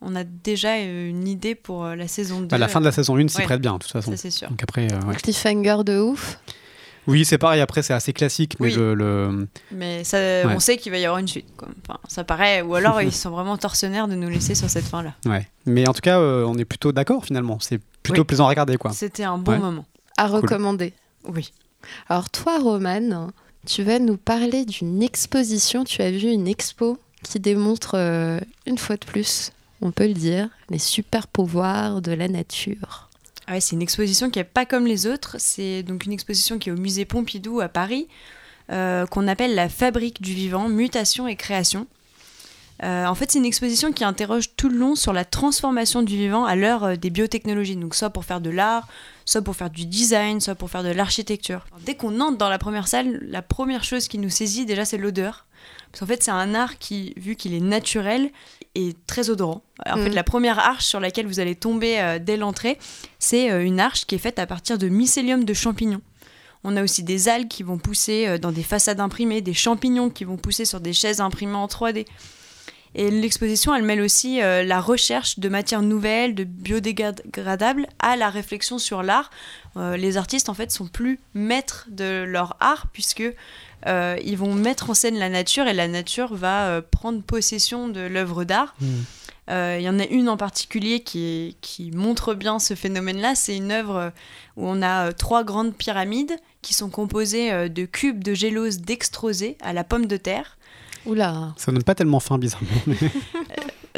on 0.06 0.16
a 0.16 0.24
déjà 0.24 0.76
une 0.78 1.26
idée 1.26 1.54
pour 1.54 1.86
la 1.86 2.06
saison 2.08 2.40
2. 2.40 2.48
Bah, 2.48 2.58
la 2.58 2.68
fin 2.68 2.78
de 2.80 2.84
la 2.84 2.92
saison 2.92 3.16
1 3.16 3.28
s'y 3.28 3.38
Ouais. 3.38 3.44
prête 3.44 3.60
bien, 3.62 3.72
de 3.74 3.78
toute 3.78 3.90
façon. 3.90 4.10
Ça, 4.10 4.16
c'est 4.18 4.30
sûr. 4.30 4.50
Donc 4.50 4.62
après, 4.62 4.86
euh, 4.92 5.00
ouais. 5.06 5.14
Cliffhanger 5.14 5.78
de 5.86 5.98
ouf. 5.98 6.38
Oui, 7.06 7.24
c'est 7.24 7.38
pareil, 7.38 7.60
après, 7.60 7.82
c'est 7.82 7.92
assez 7.92 8.12
classique, 8.12 8.56
mais 8.60 8.68
Oui. 8.68 8.74
le, 8.74 8.94
le- 8.94 9.48
Mais 9.72 10.04
ça, 10.04 10.16
Ouais. 10.18 10.44
on 10.54 10.60
sait 10.60 10.76
qu'il 10.78 10.90
va 10.92 10.98
y 10.98 11.04
avoir 11.04 11.18
une 11.18 11.28
suite. 11.28 11.46
quoi. 11.56 11.68
Enfin, 11.86 11.98
ça 12.08 12.24
paraît. 12.24 12.62
Ou 12.62 12.74
alors, 12.74 13.00
ils 13.02 13.12
sont 13.12 13.30
vraiment 13.30 13.56
tortionnaires 13.56 14.08
de 14.08 14.14
nous 14.14 14.28
laisser 14.28 14.54
sur 14.54 14.70
cette 14.70 14.84
fin-là. 14.86 15.14
Ouais. 15.26 15.46
Mais 15.66 15.86
en 15.88 15.92
tout 15.92 16.00
cas, 16.00 16.18
euh, 16.18 16.44
on 16.46 16.56
est 16.56 16.64
plutôt 16.64 16.92
d'accord 16.92 17.24
finalement. 17.24 17.58
C'est 17.60 17.80
plutôt 18.02 18.22
Oui. 18.22 18.26
plaisant 18.26 18.46
à 18.46 18.48
regarder, 18.48 18.76
quoi. 18.76 18.92
C'était 18.92 19.24
un 19.24 19.38
bon 19.38 19.52
Ouais. 19.52 19.58
moment. 19.58 19.84
À 20.16 20.26
recommander. 20.26 20.92
Oui. 21.26 21.52
Alors 22.08 22.30
toi, 22.30 22.58
Romane, 22.58 23.30
tu 23.66 23.82
vas 23.82 23.98
nous 23.98 24.16
parler 24.16 24.64
d'une 24.64 25.02
exposition. 25.02 25.84
Tu 25.84 26.00
as 26.02 26.10
vu 26.10 26.28
une 26.30 26.46
expo 26.48 26.98
qui 27.22 27.40
démontre, 27.40 27.92
euh, 27.94 28.38
une 28.66 28.78
fois 28.78 28.96
de 28.96 29.04
plus, 29.04 29.50
on 29.82 29.90
peut 29.90 30.06
le 30.06 30.14
dire, 30.14 30.48
les 30.70 30.78
super 30.78 31.26
pouvoirs 31.26 32.00
de 32.02 32.12
la 32.12 32.28
nature. 32.28 33.08
Ah 33.46 33.60
c'est 33.60 33.76
une 33.76 33.82
exposition 33.82 34.30
qui 34.30 34.38
est 34.38 34.44
pas 34.44 34.66
comme 34.66 34.86
les 34.86 35.06
autres. 35.06 35.36
C'est 35.38 35.82
donc 35.82 36.06
une 36.06 36.12
exposition 36.12 36.58
qui 36.58 36.70
est 36.70 36.72
au 36.72 36.76
musée 36.76 37.04
Pompidou 37.04 37.60
à 37.60 37.68
Paris, 37.68 38.08
euh, 38.70 39.06
qu'on 39.06 39.28
appelle 39.28 39.54
la 39.54 39.68
Fabrique 39.68 40.22
du 40.22 40.32
vivant, 40.32 40.68
mutation 40.68 41.28
et 41.28 41.36
création. 41.36 41.86
Euh, 42.82 43.06
en 43.06 43.14
fait, 43.14 43.30
c'est 43.30 43.38
une 43.38 43.44
exposition 43.44 43.92
qui 43.92 44.02
interroge 44.02 44.56
tout 44.56 44.68
le 44.68 44.76
long 44.76 44.96
sur 44.96 45.12
la 45.12 45.24
transformation 45.24 46.02
du 46.02 46.16
vivant 46.16 46.44
à 46.44 46.56
l'heure 46.56 46.84
euh, 46.84 46.96
des 46.96 47.10
biotechnologies. 47.10 47.76
Donc, 47.76 47.94
soit 47.94 48.10
pour 48.10 48.24
faire 48.24 48.40
de 48.40 48.50
l'art, 48.50 48.88
soit 49.24 49.42
pour 49.42 49.54
faire 49.54 49.70
du 49.70 49.86
design, 49.86 50.40
soit 50.40 50.56
pour 50.56 50.70
faire 50.70 50.82
de 50.82 50.90
l'architecture. 50.90 51.66
Dès 51.86 51.94
qu'on 51.94 52.20
entre 52.20 52.36
dans 52.36 52.48
la 52.48 52.58
première 52.58 52.88
salle, 52.88 53.20
la 53.22 53.42
première 53.42 53.84
chose 53.84 54.08
qui 54.08 54.18
nous 54.18 54.30
saisit 54.30 54.66
déjà, 54.66 54.84
c'est 54.84 54.98
l'odeur. 54.98 55.46
Parce 55.92 56.00
qu'en 56.00 56.06
fait, 56.06 56.22
c'est 56.24 56.32
un 56.32 56.54
art 56.54 56.78
qui, 56.78 57.14
vu 57.16 57.36
qu'il 57.36 57.54
est 57.54 57.60
naturel, 57.60 58.30
est 58.74 58.96
très 59.06 59.30
odorant. 59.30 59.62
En 59.86 59.96
fait, 59.96 60.08
Mhm. 60.08 60.14
la 60.14 60.24
première 60.24 60.58
arche 60.58 60.84
sur 60.84 61.00
laquelle 61.00 61.26
vous 61.26 61.40
allez 61.40 61.54
tomber 61.54 62.00
euh, 62.00 62.18
dès 62.18 62.36
l'entrée, 62.36 62.78
c'est 63.18 63.50
euh, 63.50 63.64
une 63.64 63.80
arche 63.80 64.04
qui 64.06 64.14
est 64.14 64.18
faite 64.18 64.38
à 64.38 64.46
partir 64.46 64.78
de 64.78 64.88
mycélium 64.88 65.44
de 65.44 65.54
champignons. 65.54 66.00
On 66.64 66.76
a 66.76 66.82
aussi 66.82 67.02
des 67.02 67.28
algues 67.28 67.48
qui 67.48 67.62
vont 67.62 67.78
pousser 67.78 68.26
euh, 68.26 68.38
dans 68.38 68.50
des 68.52 68.62
façades 68.62 69.00
imprimées, 69.00 69.40
des 69.42 69.54
champignons 69.54 70.10
qui 70.10 70.24
vont 70.24 70.36
pousser 70.36 70.64
sur 70.64 70.80
des 70.80 70.92
chaises 70.92 71.20
imprimées 71.20 71.56
en 71.56 71.66
3D. 71.66 72.06
Et 72.96 73.10
l'exposition, 73.10 73.74
elle 73.74 73.82
mêle 73.82 74.00
aussi 74.00 74.38
la 74.38 74.80
recherche 74.80 75.40
de 75.40 75.48
matières 75.48 75.82
nouvelles, 75.82 76.32
de 76.36 76.44
biodégradables, 76.44 77.88
à 77.98 78.14
la 78.14 78.30
réflexion 78.30 78.78
sur 78.78 79.02
l'art. 79.02 79.30
Les 79.74 80.16
artistes, 80.16 80.48
en 80.48 80.54
fait, 80.54 80.70
sont 80.70 80.86
plus 80.86 81.18
maîtres 81.34 81.88
de 81.90 82.22
leur 82.22 82.56
art, 82.60 82.86
puisque 82.92 83.24
euh, 83.86 84.16
ils 84.24 84.36
vont 84.36 84.54
mettre 84.54 84.90
en 84.90 84.94
scène 84.94 85.18
la 85.18 85.28
nature, 85.28 85.66
et 85.66 85.72
la 85.74 85.88
nature 85.88 86.34
va 86.34 86.66
euh, 86.68 86.80
prendre 86.82 87.22
possession 87.22 87.88
de 87.88 88.00
l'œuvre 88.00 88.44
d'art. 88.44 88.74
Euh, 89.50 89.76
Il 89.78 89.84
y 89.84 89.88
en 89.90 89.98
a 90.00 90.06
une 90.06 90.28
en 90.30 90.36
particulier 90.38 91.00
qui, 91.00 91.18
est- 91.24 91.56
qui 91.60 91.90
montre 91.90 92.32
bien 92.34 92.58
ce 92.58 92.74
phénomène-là. 92.74 93.34
C'est 93.34 93.54
une 93.56 93.72
œuvre 93.72 94.10
où 94.56 94.66
on 94.66 94.80
a 94.80 95.08
euh, 95.08 95.12
trois 95.12 95.44
grandes 95.44 95.74
pyramides 95.74 96.36
qui 96.62 96.72
sont 96.72 96.88
composées 96.88 97.52
euh, 97.52 97.68
de 97.68 97.84
cubes 97.84 98.24
de 98.24 98.32
gélose 98.32 98.78
dextrosée 98.78 99.58
à 99.60 99.74
la 99.74 99.84
pomme 99.84 100.06
de 100.06 100.16
terre. 100.16 100.56
Oula. 101.04 101.52
Ça 101.58 101.70
donne 101.70 101.82
pas 101.82 101.94
tellement 101.94 102.20
faim, 102.20 102.38
bizarrement. 102.38 102.70
mais- 102.86 102.96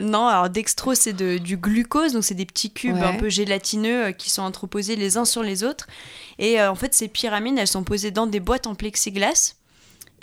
Non, 0.03 0.27
alors 0.27 0.51
dextrose, 0.51 0.99
c'est 0.99 1.13
de- 1.13 1.39
du 1.39 1.57
glucose, 1.57 2.13
donc 2.13 2.25
c'est 2.25 2.35
des 2.35 2.45
petits 2.45 2.73
cubes 2.73 2.97
Ouais. 2.97 3.03
un 3.05 3.15
peu 3.15 3.29
gélatineux 3.29 4.07
euh, 4.07 4.13
qui 4.13 4.29
sont 4.31 4.43
entreposés 4.43 4.97
les 4.97 5.17
uns 5.17 5.25
sur 5.25 5.45
les 5.45 5.63
autres. 5.63 5.87
Et 6.41 6.61
euh, 6.61 6.71
en 6.71 6.75
fait, 6.75 6.93
ces 6.93 7.07
pyramides, 7.09 7.57
elles 7.57 7.69
sont 7.69 7.85
posées 7.85 8.11
dans 8.11 8.27
des 8.27 8.41
boîtes 8.41 8.67
en 8.67 8.75
plexiglas 8.75 9.55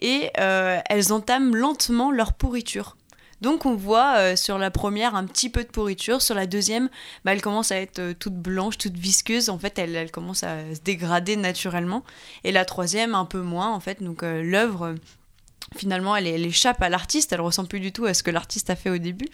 et 0.03 0.29
euh, 0.37 0.79
elles 0.89 1.11
entament 1.11 1.55
lentement 1.55 2.11
leur 2.11 2.33
pourriture. 2.33 2.97
Donc 3.41 3.65
on 3.65 3.73
voit 3.75 4.17
euh, 4.17 4.35
sur 4.35 4.57
la 4.57 4.69
première 4.69 5.15
un 5.15 5.25
petit 5.25 5.49
peu 5.49 5.63
de 5.63 5.69
pourriture, 5.69 6.21
sur 6.21 6.35
la 6.35 6.45
deuxième, 6.45 6.89
bah, 7.25 7.33
elle 7.33 7.41
commence 7.41 7.71
à 7.71 7.77
être 7.77 7.99
euh, 7.99 8.13
toute 8.17 8.35
blanche, 8.35 8.77
toute 8.77 8.95
visqueuse, 8.95 9.49
en 9.49 9.57
fait 9.57 9.79
elle, 9.79 10.11
commence 10.11 10.43
à 10.43 10.75
se 10.75 10.81
dégrader 10.81 11.35
naturellement. 11.35 12.03
Et 12.43 12.51
la 12.51 12.65
troisième 12.65 13.15
un 13.15 13.25
peu 13.25 13.41
moins, 13.41 13.73
en 13.73 13.79
fait, 13.79 14.03
donc 14.03 14.21
l'œuvre, 14.21 14.95
finalement 15.75 16.15
elle, 16.15 16.27
échappe 16.27 16.81
à 16.81 16.89
l'artiste, 16.89 17.33
elle 17.33 17.41
ressemble 17.41 17.69
plus 17.69 17.79
du 17.79 17.91
tout 17.91 18.05
à 18.05 18.13
ce 18.13 18.23
que 18.23 18.31
l'artiste 18.31 18.69
a 18.69 18.75
fait 18.75 18.89
au 18.89 18.97
début. 18.97 19.27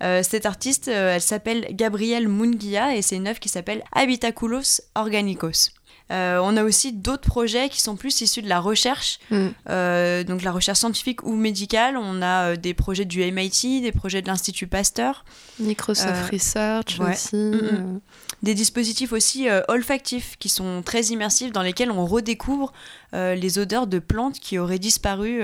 Cette 0.00 0.46
artiste, 0.46 0.88
elle 0.88 1.20
s'appelle 1.20 1.64
Gabrielle 1.70 2.26
Munguia 2.26 2.96
et 2.96 3.02
c'est 3.02 3.14
une 3.14 3.28
œuvre 3.28 3.38
qui 3.38 3.48
s'appelle 3.48 3.84
Habitaculos 3.92 4.80
Organicos. 4.96 5.70
Euh, 6.12 6.38
on 6.42 6.56
a 6.56 6.62
aussi 6.64 6.92
d'autres 6.92 7.26
projets 7.26 7.68
qui 7.70 7.80
sont 7.80 7.96
plus 7.96 8.20
issus 8.20 8.42
de 8.42 8.48
la 8.48 8.60
recherche, 8.60 9.18
Mm. 9.30 9.46
euh, 9.70 10.24
donc 10.24 10.42
la 10.42 10.52
recherche 10.52 10.78
scientifique 10.80 11.22
ou 11.24 11.34
médicale. 11.34 11.96
On 11.96 12.20
a 12.22 12.50
euh, 12.52 12.56
des 12.56 12.74
projets 12.74 13.04
du 13.06 13.20
MIT, 13.22 13.80
des 13.80 13.92
projets 13.92 14.20
de 14.22 14.26
l'Institut 14.28 14.66
Pasteur, 14.66 15.24
Microsoft 15.58 16.30
Research 16.30 16.98
ouais. 17.00 17.12
aussi. 17.12 17.36
Mm, 17.36 17.50
mm. 17.56 18.00
des 18.42 18.54
dispositifs 18.54 19.12
aussi 19.12 19.46
olfactifs 19.68 20.36
qui 20.38 20.48
sont 20.48 20.82
très 20.84 21.02
immersifs 21.06 21.52
dans 21.52 21.62
lesquels 21.62 21.90
on 21.90 22.04
redécouvre 22.06 22.72
les 23.12 23.58
odeurs 23.58 23.86
de 23.86 23.98
plantes 24.00 24.38
qui 24.40 24.58
auraient 24.58 24.78
disparu 24.80 25.40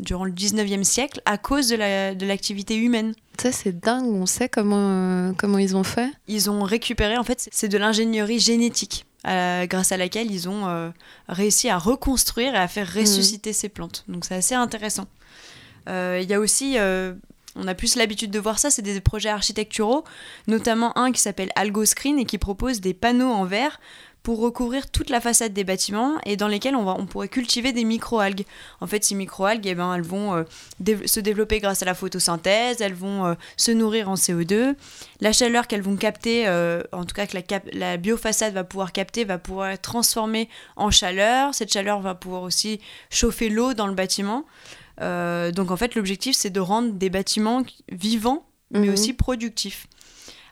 durant 0.00 0.24
le 0.24 0.32
19e 0.32 0.82
siècle 0.84 1.20
à 1.24 1.38
cause 1.38 1.68
de 1.68 1.76
la- 1.76 2.14
de 2.14 2.26
l'activité 2.26 2.76
humaine. 2.76 3.14
Ça, 3.40 3.52
c'est 3.52 3.78
dingue. 3.78 4.06
On 4.06 4.26
sait 4.26 4.48
comment, 4.48 4.76
euh, 5.30 5.32
comment 5.38 5.58
ils 5.58 5.76
ont 5.76 5.84
fait. 5.84 6.10
ils 6.28 6.50
ont 6.50 6.62
récupéré, 6.64 7.16
en 7.16 7.24
fait, 7.24 7.48
c'est 7.52 7.68
de 7.68 7.78
l'ingénierie 7.78 8.38
génétique, 8.40 9.06
euh, 9.26 9.66
grâce 9.66 9.92
à 9.92 9.96
laquelle 9.96 10.30
ils 10.30 10.48
ont 10.48 10.66
euh, 10.66 10.90
réussi 11.28 11.68
à 11.68 11.78
reconstruire 11.78 12.54
et 12.54 12.58
à 12.58 12.66
faire 12.66 12.92
ressusciter 12.92 13.52
ces 13.52 13.68
plantes. 13.68 14.04
Donc 14.08 14.24
c'est 14.24 14.34
assez 14.34 14.54
intéressant. 14.54 15.06
Euh, 15.88 16.18
Il 16.22 16.28
y 16.28 16.34
a 16.34 16.40
aussi, 16.40 16.76
on 17.56 17.68
a 17.68 17.74
plus 17.74 17.96
l'habitude 17.96 18.30
de 18.30 18.38
voir 18.38 18.58
ça, 18.58 18.70
c'est 18.70 18.82
des 18.82 19.00
projets 19.00 19.28
architecturaux, 19.28 20.04
notamment 20.48 20.96
un 20.98 21.12
qui 21.12 21.20
s'appelle 21.20 21.50
AlgoScreen 21.54 22.18
et 22.18 22.24
qui 22.24 22.38
propose 22.38 22.80
des 22.80 22.94
panneaux 22.94 23.30
en 23.30 23.44
verre 23.44 23.80
pour 24.22 24.38
recouvrir 24.38 24.88
toute 24.90 25.10
la 25.10 25.20
façade 25.20 25.52
des 25.52 25.64
bâtiments 25.64 26.18
et 26.24 26.36
dans 26.36 26.46
lesquels 26.46 26.76
on, 26.76 26.84
va, 26.84 26.94
on 26.98 27.06
pourrait 27.06 27.28
cultiver 27.28 27.72
des 27.72 27.82
microalgues. 27.84 28.44
En 28.80 28.86
fait, 28.86 29.02
ces 29.04 29.14
microalgues, 29.16 29.66
eh 29.66 29.74
ben, 29.74 29.94
elles 29.94 30.02
vont 30.02 30.34
euh, 30.34 30.44
se 31.06 31.18
développer 31.18 31.58
grâce 31.58 31.82
à 31.82 31.86
la 31.86 31.94
photosynthèse, 31.94 32.80
elles 32.80 32.94
vont 32.94 33.26
euh, 33.26 33.34
se 33.56 33.72
nourrir 33.72 34.08
en 34.08 34.14
CO2. 34.14 34.74
La 35.20 35.32
chaleur 35.32 35.66
qu'elles 35.66 35.82
vont 35.82 35.96
capter, 35.96 36.46
euh, 36.46 36.82
en 36.92 37.04
tout 37.04 37.14
cas 37.14 37.26
que 37.26 37.34
la, 37.34 37.42
cap- 37.42 37.68
la 37.72 37.96
biofaçade 37.96 38.54
va 38.54 38.62
pouvoir 38.64 38.92
capter, 38.92 39.24
va 39.24 39.38
pouvoir 39.38 39.70
être 39.70 39.82
transformée 39.82 40.48
en 40.76 40.90
chaleur. 40.92 41.54
Cette 41.54 41.72
chaleur 41.72 42.00
va 42.00 42.14
pouvoir 42.14 42.42
aussi 42.42 42.80
chauffer 43.10 43.48
l'eau 43.48 43.74
dans 43.74 43.86
le 43.88 43.94
bâtiment. 43.94 44.44
Donc 45.00 45.70
en 45.72 45.76
fait, 45.76 45.94
l'objectif, 45.96 46.36
c'est 46.36 46.50
de 46.50 46.60
rendre 46.60 46.92
des 46.92 47.10
bâtiments 47.10 47.64
vivants, 47.90 48.44
mais 48.70 48.86
Mhm. 48.86 48.92
aussi 48.92 49.12
productifs. 49.14 49.88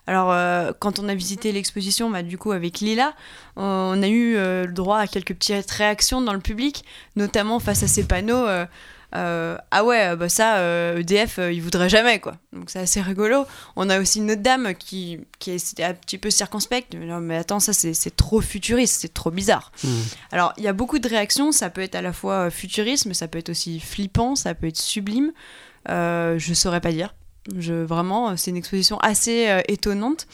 Alors, 0.06 0.32
euh, 0.32 0.72
quand 0.78 0.98
on 0.98 1.08
a 1.08 1.14
visité 1.14 1.52
l'exposition, 1.52 2.10
bah, 2.10 2.22
du 2.22 2.38
coup, 2.38 2.52
avec 2.52 2.80
Lila, 2.80 3.14
on 3.56 4.02
a 4.02 4.08
eu 4.08 4.36
euh, 4.36 4.66
le 4.66 4.72
droit 4.72 4.98
à 4.98 5.06
quelques 5.06 5.34
petites 5.34 5.70
réactions 5.70 6.20
dans 6.20 6.32
le 6.32 6.40
public, 6.40 6.84
notamment 7.16 7.60
face 7.60 7.82
à 7.82 7.86
ces 7.86 8.04
panneaux. 8.04 8.46
euh, 9.14 9.56
ah 9.70 9.84
ouais, 9.84 10.16
bah 10.16 10.28
ça, 10.28 10.62
EDF, 10.96 11.38
euh, 11.38 11.52
il 11.52 11.62
voudrait 11.62 11.88
jamais, 11.88 12.20
quoi. 12.20 12.36
Donc 12.52 12.70
c'est 12.70 12.78
assez 12.78 13.00
rigolo. 13.00 13.44
On 13.76 13.90
a 13.90 14.00
aussi 14.00 14.18
une 14.18 14.30
autre 14.30 14.42
dame 14.42 14.74
qui, 14.74 15.18
qui 15.38 15.50
est 15.50 15.80
un 15.80 15.94
petit 15.94 16.18
peu 16.18 16.30
circonspecte. 16.30 16.94
Non, 16.94 17.20
mais 17.20 17.36
attends, 17.36 17.60
ça, 17.60 17.72
c'est 17.72 18.16
trop 18.16 18.40
futuriste, 18.40 19.00
c'est 19.00 19.14
trop 19.14 19.30
bizarre. 19.30 19.72
Hmm. 19.84 20.00
Alors, 20.32 20.52
il 20.58 20.64
y 20.64 20.68
a 20.68 20.72
beaucoup 20.72 20.98
de 20.98 21.08
réactions. 21.08 21.52
Ça 21.52 21.70
peut 21.70 21.82
être 21.82 21.94
à 21.96 22.02
la 22.02 22.12
fois 22.12 22.50
futuriste, 22.50 23.06
mais 23.06 23.14
ça 23.14 23.28
peut 23.28 23.38
être 23.38 23.50
aussi 23.50 23.80
flippant, 23.80 24.36
ça 24.36 24.54
peut 24.54 24.68
être 24.68 24.78
sublime. 24.78 25.32
Je 25.88 26.52
saurais 26.54 26.80
pas 26.80 26.92
dire. 26.92 27.14
Je, 27.58 27.74
vraiment, 27.74 28.30
euh, 28.30 28.34
c'est 28.36 28.50
une 28.50 28.56
exposition 28.56 28.98
assez 28.98 29.48
euh, 29.48 29.60
étonnante. 29.68 30.26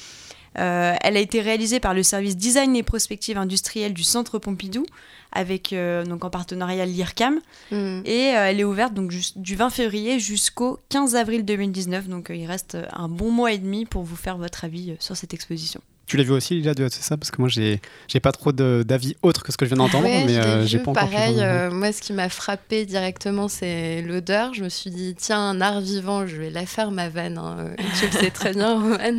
Euh, 0.59 0.95
elle 1.03 1.17
a 1.17 1.21
été 1.21 1.41
réalisée 1.43 1.81
par 1.81 1.93
le 1.93 2.03
service 2.03 2.37
design 2.37 2.75
et 2.77 2.83
prospective 2.83 3.37
industrielle 3.37 3.93
du 3.93 4.03
Centre 4.03 4.39
Pompidou, 4.39 4.87
avec 5.33 5.73
euh, 5.73 6.05
donc 6.05 6.25
en 6.25 6.31
partenariat 6.31 6.87
l'IRCAM, 6.87 7.41
Mm. 7.71 8.01
et 8.07 8.35
euh, 8.35 8.49
elle 8.49 8.61
est 8.61 8.65
ouverte 8.65 8.95
donc 8.95 9.13
du 9.37 9.55
20 9.55 9.69
février 9.71 10.19
jusqu'au 10.19 10.79
15 10.89 11.15
avril 11.15 11.45
2019. 11.45 12.09
Donc 12.09 12.33
il 12.35 12.47
reste 12.47 12.79
un 12.93 13.09
bon 13.09 13.31
mois 13.31 13.53
et 13.53 13.59
demi 13.59 13.85
pour 13.85 14.03
vous 14.03 14.17
faire 14.17 14.39
votre 14.39 14.65
avis 14.65 14.97
sur 14.99 15.17
cette 15.17 15.35
exposition. 15.35 15.81
Tu 16.07 16.17
l'as 16.17 16.23
vu 16.23 16.31
aussi, 16.33 16.55
Lila, 16.55 16.73
de 16.75 16.89
c'est 16.89 17.03
ça? 17.03 17.17
Parce 17.17 17.31
que 17.33 17.41
moi, 17.41 17.49
j'ai 17.49 17.81
j'ai 18.07 18.21
pas 18.21 18.31
trop 18.33 18.53
d'avis 18.53 19.17
autres 19.23 19.43
que 19.43 19.51
ce 19.51 19.57
que 19.57 19.65
je 19.67 19.71
viens 19.71 19.79
d'entendre, 19.79 20.05
Ouais, 20.05 20.25
mais 20.25 20.37
euh, 20.37 20.65
j'ai 20.65 20.79
pas 20.79 20.93
encore 20.93 21.09
Pareil, 21.11 21.37
euh, 21.41 21.71
moi, 21.73 21.93
ce 21.93 22.01
qui 22.01 22.13
m'a 22.13 22.29
frappé 22.29 22.87
directement, 22.87 23.49
c'est 23.49 24.03
l'odeur. 24.03 24.55
Je 24.55 24.63
me 24.63 24.69
suis 24.69 24.91
dit, 24.91 25.17
tiens, 25.19 25.41
un 25.41 25.61
art 25.61 25.81
vivant, 25.81 26.27
je 26.27 26.37
vais 26.37 26.51
la 26.51 26.65
faire 26.65 26.93
ma 26.93 27.09
vanne. 27.09 27.39
hein, 27.39 27.71
Tu 27.99 28.07
le 28.07 28.13
sais 28.13 28.31
très 28.31 28.53
bien, 28.55 28.75
Roman. 28.81 29.19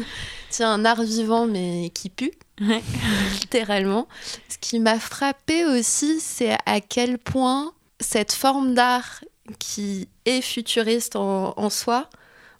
Tiens, 0.50 0.72
un 0.72 0.86
art 0.86 1.04
vivant, 1.04 1.46
mais 1.46 1.92
qui 1.94 2.10
pue, 2.10 2.32
Ouais. 2.62 2.82
littéralement. 3.42 4.08
Ce 4.50 4.58
qui 4.58 4.80
m'a 4.80 4.98
frappé 5.00 5.66
aussi, 5.66 6.20
c'est 6.22 6.56
à 6.66 6.80
quel 6.80 7.18
point 7.18 7.74
cette 8.00 8.32
forme 8.32 8.74
d'art 8.76 9.24
qui 9.60 10.08
est 10.26 10.42
futuriste 10.42 11.16
en, 11.18 11.54
en 11.58 11.70
soi, 11.70 12.10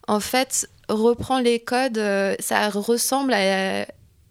en 0.06 0.20
fait, 0.20 0.68
reprend 0.88 1.38
les 1.38 1.60
codes. 1.60 1.98
euh, 1.98 2.34
ça 2.40 2.68
ressemble 2.68 3.32
à, 3.32 3.86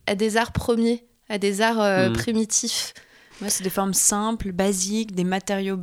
à 0.07 0.15
des 0.15 0.37
arts 0.37 0.51
premiers, 0.51 1.05
à 1.29 1.37
des 1.37 1.61
arts 1.61 1.81
euh, 1.81 2.09
Mm. 2.09 2.13
primitifs. 2.13 2.93
Ouais, 3.41 3.49
c'est 3.49 3.63
des 3.63 3.69
formes 3.69 3.93
simples, 3.93 4.51
basiques, 4.51 5.13
des 5.13 5.23
matériaux 5.23 5.77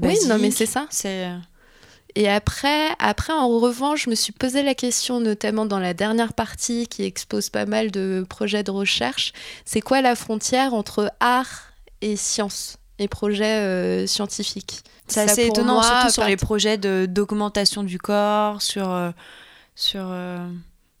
Oui, 0.00 0.14
basiques. 0.14 0.28
non, 0.28 0.38
mais 0.38 0.50
c'est 0.52 0.66
ça. 0.66 0.86
C'est 0.90 1.26
euh, 1.26 1.36
Et 2.14 2.28
après, 2.28 2.88
après, 2.98 3.32
en 3.32 3.48
revanche, 3.58 4.04
je 4.04 4.10
me 4.10 4.14
suis 4.14 4.32
posé 4.32 4.62
la 4.62 4.74
question, 4.74 5.20
notamment 5.20 5.66
dans 5.66 5.78
la 5.80 5.94
dernière 5.94 6.32
partie 6.34 6.86
qui 6.86 7.02
expose 7.04 7.48
pas 7.48 7.66
mal 7.66 7.90
de 7.90 8.24
projets 8.28 8.62
de 8.62 8.70
recherche, 8.70 9.32
c'est 9.64 9.80
quoi 9.80 10.00
la 10.02 10.14
frontière 10.14 10.74
entre 10.74 11.12
art 11.20 11.72
et 12.00 12.16
science 12.16 12.76
et 12.98 13.08
projets 13.08 13.58
euh, 13.60 14.06
scientifiques? 14.06 14.82
C'est 15.08 15.20
assez 15.28 15.46
étonnant, 15.46 15.74
moi, 15.74 15.82
surtout 15.82 16.10
sur 16.12 16.22
part- 16.22 16.28
les 16.28 16.36
projets 16.36 16.78
de 16.78 17.06
d'augmentation 17.08 17.82
du 17.82 17.98
corps, 17.98 18.62
sur, 18.62 18.88
euh, 18.92 19.10
sur 19.74 20.02
euh, 20.06 20.46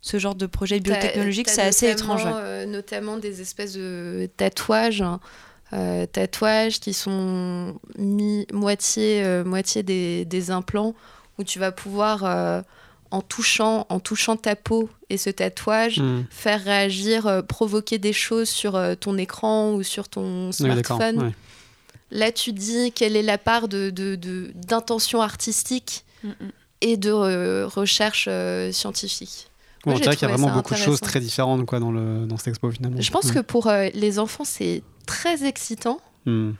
ce 0.02 0.18
genre 0.18 0.34
de 0.34 0.46
projet 0.46 0.80
biotechnologique, 0.80 1.48
c'est 1.48 1.62
assez 1.62 1.90
étrange. 1.90 2.22
euh, 2.26 2.66
notamment 2.66 3.16
des 3.18 3.40
espèces 3.40 3.74
de 3.74 4.28
tatouages, 4.36 5.02
hein, 5.02 5.20
euh, 5.72 6.06
tatouages 6.06 6.80
qui 6.80 6.92
sont 6.94 7.78
mis 7.98 8.46
moitié, 8.52 9.22
euh, 9.22 9.44
moitié 9.44 9.82
des, 9.82 10.24
des 10.24 10.50
implants, 10.50 10.94
où 11.38 11.44
tu 11.44 11.58
vas 11.58 11.70
pouvoir, 11.72 12.24
euh, 12.24 12.62
en, 13.10 13.20
touchant, 13.22 13.86
en 13.88 13.98
touchant 14.00 14.36
ta 14.36 14.54
peau 14.56 14.88
et 15.10 15.16
ce 15.16 15.30
tatouage, 15.30 15.98
Hmm. 16.00 16.22
faire 16.30 16.62
réagir, 16.62 17.26
euh, 17.26 17.42
provoquer 17.42 17.98
des 17.98 18.12
choses 18.12 18.48
sur 18.48 18.76
euh, 18.76 18.94
ton 18.94 19.18
écran 19.18 19.72
ou 19.74 19.82
sur 19.82 20.08
ton 20.08 20.46
Oui, 20.48 20.52
smartphone. 20.52 21.18
ouais. 21.22 21.32
Là, 22.12 22.32
tu 22.32 22.52
dis 22.52 22.90
quelle 22.92 23.16
est 23.16 23.22
la 23.22 23.38
part 23.38 23.68
de, 23.68 23.90
de- 23.90 24.14
de- 24.16 24.50
d'intention 24.54 25.20
artistique 25.22 26.04
Mm, 26.24 26.28
mm. 26.28 26.50
et 26.82 26.96
de 26.96 27.64
recherche 27.64 28.26
euh, 28.28 28.72
scientifique. 28.72 29.49
Moi, 29.86 29.94
on 29.96 29.98
dirait 29.98 30.14
qu'il 30.16 30.28
y 30.28 30.30
a 30.30 30.34
vraiment 30.34 30.54
beaucoup 30.54 30.74
de 30.74 30.78
choses 30.78 31.00
très 31.00 31.20
différentes 31.20 31.64
quoi, 31.66 31.80
dans, 31.80 31.90
le, 31.92 32.26
dans 32.26 32.36
cette 32.36 32.48
expo 32.48 32.70
finalement. 32.70 33.00
Je 33.00 33.10
pense 33.10 33.26
Ouais. 33.26 33.34
que 33.34 33.40
pour 33.40 33.66
euh, 33.68 33.88
les 33.94 34.18
enfants, 34.18 34.44
c'est 34.44 34.82
très 35.06 35.44
excitant. 35.44 36.00
Hmm. 36.26 36.52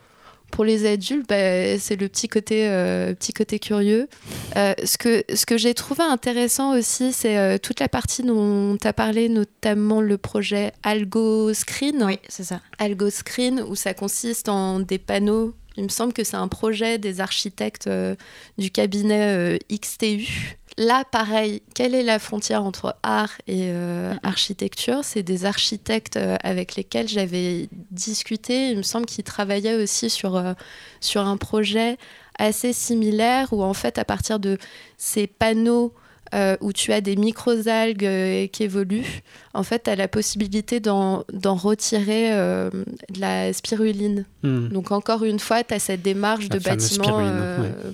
Pour 0.50 0.64
les 0.64 0.84
adultes, 0.84 1.28
bah, 1.28 1.78
c'est 1.78 1.94
le 1.94 2.08
petit 2.08 2.26
côté, 2.26 2.68
euh, 2.68 3.14
petit 3.14 3.32
côté 3.32 3.60
curieux. 3.60 4.08
Euh, 4.56 4.74
ce 4.84 4.98
que, 4.98 5.22
ce 5.32 5.46
que 5.46 5.56
j'ai 5.56 5.74
trouvé 5.74 6.02
intéressant 6.02 6.76
aussi, 6.76 7.12
c'est 7.12 7.38
euh, 7.38 7.56
toute 7.58 7.78
la 7.78 7.88
partie 7.88 8.24
dont 8.24 8.76
tu 8.76 8.88
as 8.88 8.92
parlé, 8.92 9.28
notamment 9.28 10.00
le 10.00 10.18
projet 10.18 10.72
Algo 10.82 11.54
Screen. 11.54 12.02
Oui, 12.04 12.18
c'est 12.28 12.42
ça. 12.42 12.60
Algo 12.78 13.10
Screen, 13.10 13.62
où 13.68 13.76
ça 13.76 13.94
consiste 13.94 14.48
en 14.48 14.80
des 14.80 14.98
panneaux. 14.98 15.54
Il 15.76 15.84
me 15.84 15.88
semble 15.88 16.12
que 16.12 16.24
c'est 16.24 16.36
un 16.36 16.48
projet 16.48 16.98
des 16.98 17.20
architectes 17.20 17.86
euh, 17.86 18.16
du 18.58 18.72
cabinet 18.72 19.54
euh, 19.54 19.58
XTU. 19.72 20.58
Là, 20.78 21.04
pareil, 21.04 21.62
quelle 21.74 21.94
est 21.94 22.02
la 22.02 22.18
frontière 22.18 22.62
entre 22.64 22.96
art 23.02 23.32
et 23.46 23.64
euh, 23.66 24.14
architecture? 24.22 25.00
C'est 25.02 25.22
des 25.22 25.44
architectes 25.44 26.16
euh, 26.16 26.36
avec 26.42 26.76
lesquels 26.76 27.08
j'avais 27.08 27.68
discuté. 27.90 28.70
Il 28.70 28.78
me 28.78 28.82
semble 28.82 29.06
qu'ils 29.06 29.24
travaillaient 29.24 29.82
aussi 29.82 30.10
sur, 30.10 30.36
euh, 30.36 30.52
sur 31.00 31.26
un 31.26 31.36
projet 31.36 31.98
assez 32.38 32.72
similaire 32.72 33.52
où, 33.52 33.62
en 33.62 33.74
fait, 33.74 33.98
à 33.98 34.04
partir 34.04 34.38
de 34.38 34.58
ces 34.96 35.26
panneaux 35.26 35.92
euh, 36.32 36.56
où 36.60 36.72
tu 36.72 36.92
as 36.92 37.00
des 37.00 37.16
microalgues 37.16 38.48
qui 38.50 38.62
évoluent, 38.62 39.22
en 39.52 39.64
fait, 39.64 39.82
tu 39.84 39.90
as 39.90 39.96
la 39.96 40.08
possibilité 40.08 40.78
d'en 40.78 41.24
retirer 41.32 42.30
de 42.30 43.20
la 43.20 43.52
spiruline. 43.52 44.24
Hmm. 44.44 44.68
Donc, 44.68 44.92
encore 44.92 45.24
une 45.24 45.40
fois, 45.40 45.64
tu 45.64 45.74
as 45.74 45.80
cette 45.80 46.02
démarche 46.02 46.48
La 46.48 46.58
de 46.58 46.64
bâtiment 46.64 47.34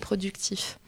productif. 0.01 0.79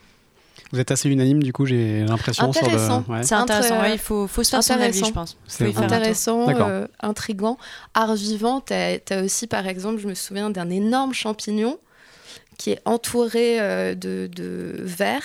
Vous 0.72 0.80
êtes 0.80 0.90
assez 0.90 1.08
unanime 1.08 1.42
du 1.42 1.52
coup, 1.52 1.64
j'ai 1.66 2.04
l'impression. 2.04 2.50
le- 2.52 3.12
ouais. 3.12 3.22
C'est 3.22 3.34
intéressant. 3.34 3.76
Intré- 3.76 3.82
ouais, 3.88 3.92
il 3.94 3.98
faut, 3.98 4.26
faut 4.26 4.42
se 4.42 4.50
faire 4.50 4.62
son 4.62 4.74
avis, 4.74 5.02
je 5.04 5.10
pense. 5.12 5.36
C'est. 5.46 5.76
Intéressant, 5.78 6.46
D'accord. 6.46 6.68
euh, 6.68 6.86
intrigant. 7.00 7.56
Art 7.94 8.14
vivant, 8.14 8.60
tu 8.60 8.74
as, 8.74 9.22
aussi, 9.24 9.46
par 9.46 9.66
exemple, 9.66 9.98
je 10.00 10.06
me 10.08 10.14
souviens 10.14 10.50
d'un 10.50 10.68
énorme 10.70 11.14
champignon 11.14 11.78
qui 12.58 12.70
est 12.72 12.80
entouré 12.84 13.60
euh, 13.60 13.94
de, 13.94 14.28
de 14.34 14.74
verre 14.78 15.22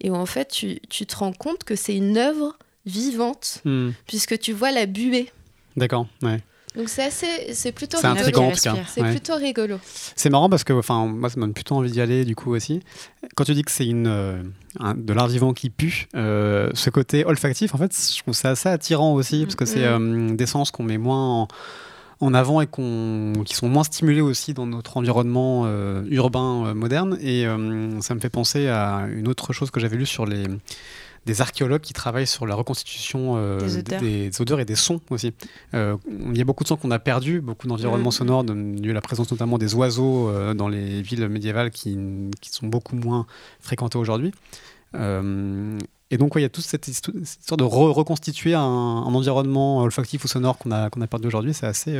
et 0.00 0.10
où 0.10 0.14
en 0.14 0.26
fait, 0.26 0.48
tu, 0.48 0.78
tu 0.88 1.06
te 1.06 1.16
rends 1.16 1.32
compte 1.32 1.64
que 1.64 1.74
c'est 1.74 1.96
une 1.96 2.16
œuvre 2.18 2.56
vivante 2.84 3.62
Hmm. 3.64 3.90
puisque 4.06 4.38
tu 4.38 4.52
vois 4.52 4.70
la 4.70 4.86
buée. 4.86 5.30
D'accord, 5.76 6.06
ouais. 6.22 6.38
Donc 6.76 6.88
c'est 6.90 7.04
assez, 7.04 7.54
c'est 7.54 7.72
plutôt 7.72 7.96
C'est 7.98 8.08
rigolo. 8.08 8.50
C'est 8.54 9.00
ouais. 9.02 9.10
plutôt 9.10 9.34
rigolo. 9.36 9.78
C'est 10.14 10.28
marrant 10.30 10.50
parce 10.50 10.62
que, 10.62 10.72
enfin, 10.74 11.06
moi, 11.06 11.30
ça 11.30 11.36
me 11.36 11.42
donne 11.42 11.54
plutôt 11.54 11.74
envie 11.76 11.90
d'y 11.90 12.00
aller 12.00 12.24
du 12.24 12.34
coup 12.36 12.54
aussi. 12.54 12.80
Quand 13.34 13.44
tu 13.44 13.54
dis 13.54 13.62
que 13.62 13.70
c'est 13.70 13.86
une 13.86 14.06
euh, 14.06 14.42
un- 14.78 14.94
de 14.94 15.12
l'art 15.14 15.28
vivant 15.28 15.54
qui 15.54 15.70
pue, 15.70 16.06
euh, 16.14 16.68
ce 16.74 16.90
côté 16.90 17.24
olfactif, 17.24 17.74
en 17.74 17.78
fait, 17.78 17.92
je 18.14 18.22
trouve 18.22 18.34
ça 18.34 18.50
assez 18.50 18.68
attirant 18.68 19.14
aussi 19.14 19.44
parce 19.44 19.54
que 19.54 19.64
c'est 19.64 19.84
euh, 19.84 20.34
des 20.34 20.46
sens 20.46 20.70
qu'on 20.70 20.82
met 20.82 20.98
moins 20.98 21.42
en, 21.42 21.48
en 22.20 22.34
avant 22.34 22.60
et 22.60 22.66
qu'on, 22.66 23.32
qui 23.46 23.54
sont 23.54 23.68
moins 23.68 23.84
stimulés 23.84 24.20
aussi 24.20 24.52
dans 24.52 24.66
notre 24.66 24.96
environnement 24.98 25.66
urbain 26.10 26.74
moderne. 26.74 27.16
Et 27.22 27.46
ça 28.00 28.14
me 28.14 28.20
fait 28.20 28.30
penser 28.30 28.68
à 28.68 29.06
une 29.10 29.28
autre 29.28 29.52
chose 29.52 29.70
que 29.70 29.80
j'avais 29.80 29.96
lu 29.96 30.06
sur 30.06 30.26
les 30.26 30.44
des 31.26 31.40
archéologues 31.42 31.80
qui 31.82 31.92
travaillent 31.92 32.26
sur 32.26 32.46
la 32.46 32.54
reconstitution 32.54 33.34
euh, 33.36 33.58
Des 33.60 33.78
odeurs. 33.78 34.00
des 34.00 34.40
odeurs 34.40 34.60
et 34.60 34.64
des 34.64 34.76
sons 34.76 35.00
aussi. 35.10 35.34
Euh, 35.74 35.96
il 36.08 36.38
y 36.38 36.40
a 36.40 36.44
beaucoup 36.44 36.62
de 36.62 36.68
sons 36.68 36.76
qu'on 36.76 36.90
a 36.92 36.98
perdus, 36.98 37.40
beaucoup 37.40 37.66
d'environnements 37.66 38.06
Mhm. 38.10 38.12
sonores, 38.12 38.44
de- 38.44 38.90
à 38.90 38.92
la 38.92 39.00
présence 39.00 39.30
notamment 39.30 39.58
des 39.58 39.74
oiseaux 39.74 40.28
euh, 40.28 40.54
dans 40.54 40.68
les 40.68 41.02
villes 41.02 41.28
médiévales 41.28 41.70
qui, 41.70 41.98
qui 42.40 42.50
sont 42.50 42.66
beaucoup 42.68 42.94
moins 42.96 43.26
fréquentées 43.60 43.98
aujourd'hui. 43.98 44.32
Et 46.12 46.18
donc, 46.18 46.34
ouais, 46.36 46.40
il 46.40 46.44
y 46.44 46.46
a 46.46 46.48
toute 46.48 46.64
cette 46.64 46.86
histo- 46.88 47.12
cette 47.24 47.40
histoire 47.40 47.56
de 47.58 47.64
re- 47.64 47.90
reconstituer 47.92 48.54
un, 48.54 48.60
un 48.60 49.14
environnement 49.14 49.78
olfactif 49.80 50.24
ou 50.24 50.28
sonore 50.28 50.56
qu'on 50.58 50.70
a, 50.70 50.84
a 50.86 51.06
perdu 51.08 51.26
aujourd'hui. 51.26 51.52
C'est 51.52 51.66
assez, 51.66 51.98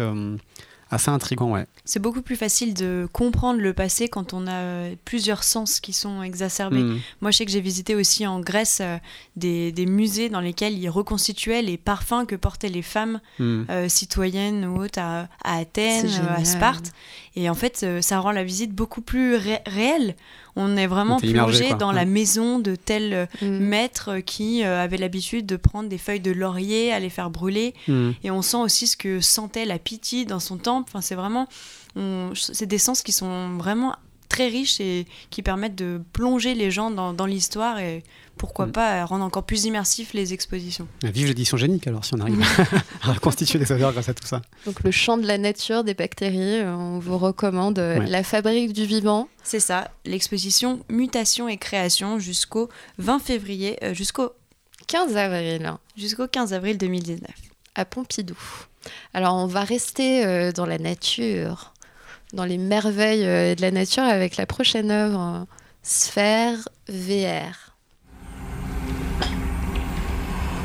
assez 0.90 1.10
intriguant, 1.10 1.50
ouais. 1.52 1.66
C'est 1.84 1.98
beaucoup 2.00 2.22
plus 2.22 2.36
facile 2.36 2.72
de 2.74 3.08
comprendre 3.12 3.60
le 3.60 3.72
passé 3.72 4.08
quand 4.08 4.32
on 4.32 4.46
a 4.46 4.52
euh, 4.52 4.94
plusieurs 5.04 5.42
sens 5.42 5.80
qui 5.80 5.92
sont 5.92 6.22
exacerbés. 6.22 6.82
Mm. 6.82 7.00
Moi, 7.20 7.30
je 7.32 7.38
sais 7.38 7.44
que 7.44 7.50
j'ai 7.50 7.60
visité 7.60 7.94
aussi 7.94 8.26
en 8.26 8.40
Grèce 8.40 8.78
euh, 8.80 8.96
des, 9.34 9.72
des 9.72 9.86
musées 9.86 10.28
dans 10.28 10.40
lesquels 10.40 10.78
ils 10.78 10.88
reconstituaient 10.88 11.62
les 11.62 11.76
parfums 11.76 12.24
que 12.28 12.36
portaient 12.36 12.68
les 12.68 12.82
femmes 12.82 13.20
Mm. 13.38 13.62
euh, 13.70 13.88
citoyennes 13.88 14.64
ou 14.64 14.82
autres 14.82 14.98
à, 15.00 15.28
à 15.44 15.58
Athènes, 15.58 16.08
à. 16.36 16.44
Sparte. 16.44 16.92
Et 17.34 17.50
en 17.50 17.54
fait, 17.54 17.80
euh, 17.82 18.00
ça 18.00 18.18
rend 18.20 18.30
la 18.32 18.44
visite 18.44 18.72
beaucoup 18.72 19.00
plus 19.02 19.34
ré- 19.36 19.60
réelle. 19.66 20.14
On 20.58 20.76
est 20.76 20.86
vraiment 20.86 21.18
plongé 21.20 21.74
dans 21.74 21.90
Ouais. 21.90 21.94
la 21.94 22.04
maison 22.06 22.58
de 22.58 22.74
tel 22.76 23.12
euh, 23.12 23.26
Mm. 23.42 23.58
maître 23.58 24.18
qui 24.20 24.64
euh, 24.64 24.82
avait 24.82 24.96
l'habitude 24.96 25.44
de 25.46 25.56
prendre 25.56 25.88
des 25.88 25.98
feuilles 25.98 26.20
de 26.20 26.30
laurier, 26.32 26.92
à 26.92 26.98
les 26.98 27.10
faire 27.10 27.28
brûler. 27.30 27.74
Mm. 27.88 28.10
Et 28.24 28.30
on 28.30 28.40
sent 28.42 28.56
aussi 28.56 28.86
ce 28.86 28.96
que 28.96 29.20
sentait 29.20 29.64
la 29.66 29.78
pitié 29.78 30.24
dans 30.24 30.40
son 30.40 30.56
temple. 30.56 30.88
Enfin, 30.90 31.00
c'est 31.02 31.14
vraiment, 31.14 31.46
c'est 32.34 32.66
des 32.66 32.78
sens 32.78 33.02
qui 33.02 33.12
sont 33.12 33.56
vraiment 33.58 33.94
très 34.28 34.48
riches 34.48 34.80
et 34.80 35.06
qui 35.30 35.42
permettent 35.42 35.76
de 35.76 36.00
plonger 36.12 36.54
les 36.54 36.70
gens 36.70 36.90
dans, 36.90 37.12
dans 37.12 37.26
l'histoire 37.26 37.78
et 37.78 38.02
pourquoi 38.38 38.66
Mm. 38.66 38.72
pas 38.72 39.04
rendre 39.04 39.24
encore 39.24 39.44
plus 39.44 39.64
immersifs 39.64 40.12
les 40.14 40.32
expositions. 40.32 40.86
Vive 41.02 41.26
l'édition 41.28 41.56
génique 41.56 41.86
alors, 41.86 42.04
si 42.04 42.14
on 42.14 42.20
arrive 42.20 42.40
à 43.02 43.12
reconstituer 43.12 43.58
les 43.58 43.70
odeurs 43.72 43.92
grâce 43.92 44.08
à 44.08 44.14
tout 44.14 44.26
ça. 44.26 44.42
Donc 44.66 44.82
le 44.82 44.90
champ 44.90 45.16
de 45.18 45.26
la 45.26 45.38
nature 45.38 45.84
des 45.84 45.94
bactéries, 45.94 46.60
euh, 46.60 46.74
on 46.74 46.98
vous 46.98 47.18
recommande 47.18 47.78
euh, 47.78 47.98
Ouais. 47.98 48.06
la 48.06 48.22
fabrique 48.22 48.72
du 48.72 48.84
vivant. 48.86 49.28
C'est 49.42 49.60
ça, 49.60 49.90
l'exposition 50.04 50.80
Mutation 50.88 51.48
et 51.48 51.56
création 51.56 52.18
jusqu'au 52.18 52.68
20 52.98 53.18
février, 53.20 53.78
euh, 53.82 53.94
jusqu'au 53.94 54.32
15 54.88 55.16
avril 55.16 55.64
hein, 55.66 55.78
jusqu'au 55.96 56.28
15 56.28 56.52
avril 56.52 56.78
2019. 56.78 57.30
à 57.74 57.84
Pompidou. 57.84 58.36
Alors 59.14 59.34
on 59.34 59.46
va 59.46 59.64
rester 59.64 60.24
euh, 60.24 60.52
dans 60.52 60.66
la 60.66 60.78
nature, 60.78 61.72
dans 62.32 62.44
les 62.44 62.58
merveilles 62.58 63.24
euh, 63.24 63.54
de 63.54 63.62
la 63.62 63.70
nature 63.70 64.02
avec 64.04 64.36
la 64.36 64.46
prochaine 64.46 64.90
œuvre 64.90 65.20
euh, 65.42 65.44
Sphère 65.82 66.68
VR. 66.88 67.75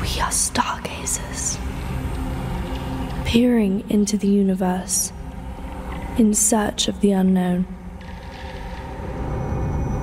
We 0.02 0.20
are 0.20 0.32
stargazers, 0.32 1.58
peering 3.24 3.88
into 3.88 4.16
the 4.16 4.26
universe 4.26 5.12
in 6.18 6.34
search 6.34 6.88
of 6.88 7.00
the 7.00 7.12
unknown. 7.12 7.68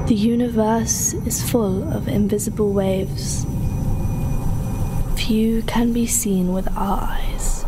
The 0.08 0.16
universe 0.16 1.12
is 1.14 1.44
full 1.44 1.84
of 1.92 2.08
invisible 2.08 2.72
waves. 2.72 3.46
Few 5.18 5.64
can 5.64 5.92
be 5.92 6.08
seen 6.08 6.54
with 6.54 6.70
our 6.78 7.02
eyes. 7.04 7.66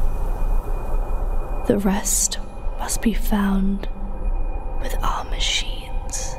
The 1.67 1.79
rest 1.79 2.39
must 2.79 3.01
be 3.01 3.13
found 3.13 3.89
with 4.81 4.95
our 5.03 5.25
machines. 5.25 6.37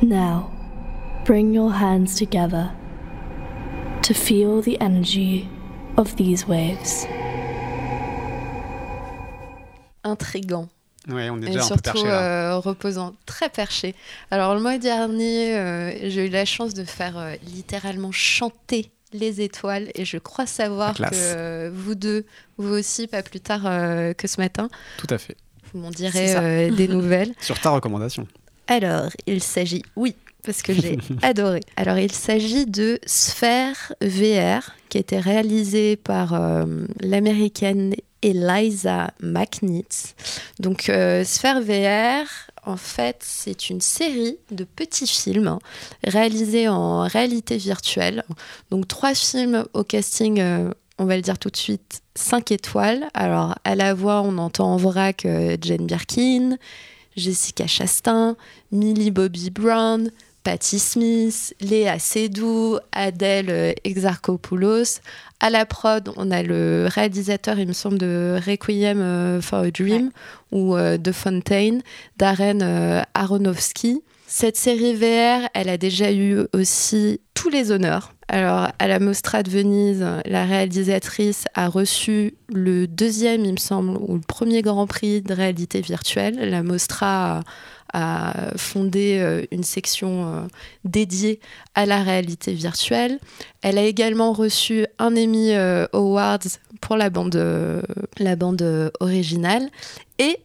Now, 0.00 0.50
bring 1.26 1.52
your 1.52 1.72
hands 1.74 2.16
together 2.16 2.74
to 4.02 4.14
feel 4.14 4.60
the 4.62 4.76
energy 4.80 5.46
of 5.96 6.14
these 6.16 6.46
waves. 6.46 7.06
Intrigant 10.04 10.68
Ouais, 11.08 11.30
on 11.30 11.38
est 11.42 11.46
et 11.46 11.50
déjà 11.50 11.58
un 11.58 11.62
peu 11.62 11.66
surtout 11.66 11.82
perché 11.92 12.06
là. 12.06 12.52
euh, 12.54 12.58
reposant, 12.58 13.14
très 13.26 13.48
perché. 13.48 13.94
Alors 14.30 14.54
le 14.54 14.60
mois 14.60 14.78
dernier, 14.78 15.56
euh, 15.56 16.08
j'ai 16.10 16.26
eu 16.26 16.28
la 16.28 16.44
chance 16.44 16.74
de 16.74 16.84
faire 16.84 17.18
euh, 17.18 17.34
littéralement 17.44 18.12
chanter 18.12 18.92
les 19.12 19.40
étoiles 19.40 19.90
et 19.96 20.04
je 20.04 20.18
crois 20.18 20.46
savoir 20.46 20.94
que 20.94 21.02
euh, 21.12 21.70
vous 21.74 21.96
deux, 21.96 22.24
vous 22.56 22.72
aussi, 22.72 23.08
pas 23.08 23.22
plus 23.24 23.40
tard 23.40 23.62
euh, 23.66 24.12
que 24.12 24.28
ce 24.28 24.40
matin, 24.40 24.68
Tout 24.96 25.08
à 25.10 25.18
fait. 25.18 25.36
vous 25.72 25.80
m'en 25.80 25.90
direz 25.90 26.36
euh, 26.36 26.70
des 26.70 26.86
nouvelles. 26.96 27.32
Sur 27.40 27.58
ta 27.58 27.70
recommandation. 27.70 28.28
Alors, 28.68 29.08
il 29.26 29.42
s'agit, 29.42 29.82
oui, 29.96 30.14
parce 30.44 30.62
que 30.62 30.72
j'ai 30.72 30.98
adoré. 31.22 31.60
Alors, 31.76 31.98
il 31.98 32.12
s'agit 32.12 32.66
de 32.66 32.98
Sphere 33.06 33.94
VR, 34.00 34.72
qui 34.88 34.98
a 34.98 35.00
été 35.00 35.18
réalisé 35.18 35.96
par 35.96 36.34
euh, 36.34 36.64
l'américaine 37.00 37.94
Eliza 38.22 39.12
McNeat. 39.20 40.14
Donc, 40.60 40.88
euh, 40.88 41.24
Sphere 41.24 41.60
VR, 41.60 42.26
en 42.64 42.76
fait, 42.76 43.18
c'est 43.20 43.70
une 43.70 43.80
série 43.80 44.38
de 44.50 44.64
petits 44.64 45.06
films 45.06 45.48
hein, 45.48 45.58
réalisés 46.04 46.68
en 46.68 47.02
réalité 47.02 47.56
virtuelle. 47.56 48.24
Donc, 48.70 48.86
trois 48.88 49.14
films 49.14 49.64
au 49.74 49.82
casting, 49.82 50.40
euh, 50.40 50.72
on 50.98 51.04
va 51.04 51.16
le 51.16 51.22
dire 51.22 51.38
tout 51.38 51.50
de 51.50 51.56
suite, 51.56 52.02
5 52.14 52.52
étoiles. 52.52 53.08
Alors, 53.14 53.56
à 53.64 53.74
la 53.74 53.94
voix, 53.94 54.22
on 54.22 54.38
entend 54.38 54.72
en 54.72 54.76
vrac 54.76 55.26
euh, 55.26 55.56
Jane 55.60 55.86
Birkin, 55.86 56.56
Jessica 57.16 57.66
Chastain, 57.66 58.36
Millie 58.70 59.10
Bobby 59.10 59.50
Brown, 59.50 60.10
Patti 60.44 60.78
Smith, 60.78 61.54
Léa 61.60 61.98
Seydoux, 61.98 62.78
Adèle 62.92 63.50
euh, 63.50 63.72
Exarchopoulos. 63.84 65.00
À 65.44 65.50
la 65.50 65.66
prod, 65.66 66.12
on 66.16 66.30
a 66.30 66.44
le 66.44 66.86
réalisateur, 66.88 67.58
il 67.58 67.66
me 67.66 67.72
semble, 67.72 67.98
de 67.98 68.38
Requiem 68.46 69.00
euh, 69.00 69.40
for 69.40 69.58
a 69.58 69.70
Dream 69.72 70.12
ou 70.52 70.76
euh, 70.76 70.98
de 70.98 71.10
Fontaine, 71.10 71.82
Darren 72.16 72.60
euh, 72.62 73.02
Aronofsky. 73.14 74.04
Cette 74.28 74.56
série 74.56 74.94
VR, 74.94 75.48
elle 75.52 75.68
a 75.68 75.78
déjà 75.78 76.12
eu 76.12 76.46
aussi 76.52 77.20
tous 77.34 77.48
les 77.48 77.72
honneurs. 77.72 78.14
Alors, 78.28 78.68
à 78.78 78.86
la 78.86 79.00
Mostra 79.00 79.42
de 79.42 79.50
Venise, 79.50 80.06
la 80.24 80.44
réalisatrice 80.44 81.44
a 81.54 81.68
reçu 81.68 82.34
le 82.48 82.86
deuxième, 82.86 83.44
il 83.44 83.52
me 83.52 83.58
semble, 83.58 83.98
ou 83.98 84.14
le 84.14 84.20
premier 84.20 84.62
Grand 84.62 84.86
Prix 84.86 85.22
de 85.22 85.34
réalité 85.34 85.80
virtuelle. 85.80 86.48
La 86.48 86.62
Mostra 86.62 87.42
a, 87.92 88.56
fondé 88.56 89.18
euh, 89.20 89.44
une 89.50 89.64
section 89.64 90.26
euh, 90.26 90.40
dédiée 90.84 91.40
à 91.74 91.86
la 91.86 92.02
réalité 92.02 92.52
virtuelle. 92.54 93.18
Elle 93.62 93.78
a 93.78 93.84
également 93.84 94.32
reçu 94.32 94.86
un 94.98 95.16
Emmy 95.16 95.52
euh, 95.52 95.86
Awards 95.92 96.38
pour 96.80 96.96
la 96.96 97.10
bande, 97.10 97.40
la 98.18 98.36
bande 98.36 98.90
originale. 99.00 99.70
Et 100.18 100.38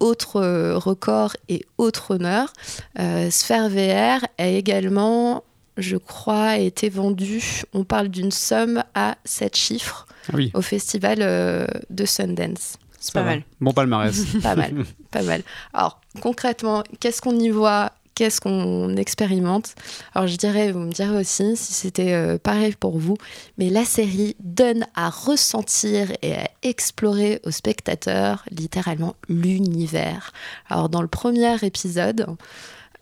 autre 0.00 0.40
record 0.76 1.36
et 1.48 1.64
autre 1.78 2.14
honneur, 2.14 2.52
euh, 2.98 3.30
Sphere 3.30 3.68
VR 3.68 4.26
a 4.38 4.46
également, 4.46 5.44
je 5.76 5.96
crois, 5.96 6.58
été 6.58 6.88
vendu, 6.88 7.62
on 7.72 7.84
parle 7.84 8.08
d'une 8.08 8.30
somme 8.30 8.82
à 8.94 9.16
7 9.24 9.56
chiffres 9.56 10.06
Ah 10.28 10.32
oui, 10.34 10.50
au 10.54 10.62
festival 10.62 11.18
euh, 11.20 11.66
de 11.90 12.04
Sundance. 12.04 12.76
C'est 13.04 13.12
pas 13.12 13.20
va. 13.20 13.30
mal. 13.32 13.42
Bon 13.60 13.72
palmarès. 13.72 14.24
Pas 14.42 14.56
mal, 14.56 14.72
pas 15.10 15.22
mal. 15.22 15.42
Alors, 15.74 16.00
concrètement, 16.22 16.82
qu'est-ce 17.00 17.20
qu'on 17.20 17.38
y 17.38 17.50
voit 17.50 17.92
Qu'est-ce 18.14 18.40
qu'on 18.40 18.96
expérimente? 18.96 19.74
Alors, 20.14 20.26
je 20.26 20.36
dirais, 20.36 20.72
vous 20.72 20.78
me 20.78 20.92
direz 20.92 21.18
aussi 21.18 21.54
si 21.56 21.74
c'était 21.74 22.14
euh, 22.14 22.38
pareil 22.38 22.74
pour 22.78 22.96
vous, 22.96 23.18
mais 23.58 23.68
la 23.68 23.84
série 23.84 24.36
donne 24.38 24.86
à 24.94 25.10
ressentir 25.10 26.12
et 26.22 26.34
à 26.34 26.48
explorer 26.62 27.40
aux 27.44 27.50
spectateurs 27.50 28.44
littéralement 28.50 29.16
l'univers. 29.28 30.32
Alors, 30.70 30.88
dans 30.88 31.02
le 31.02 31.08
premier 31.08 31.56
épisode, 31.62 32.26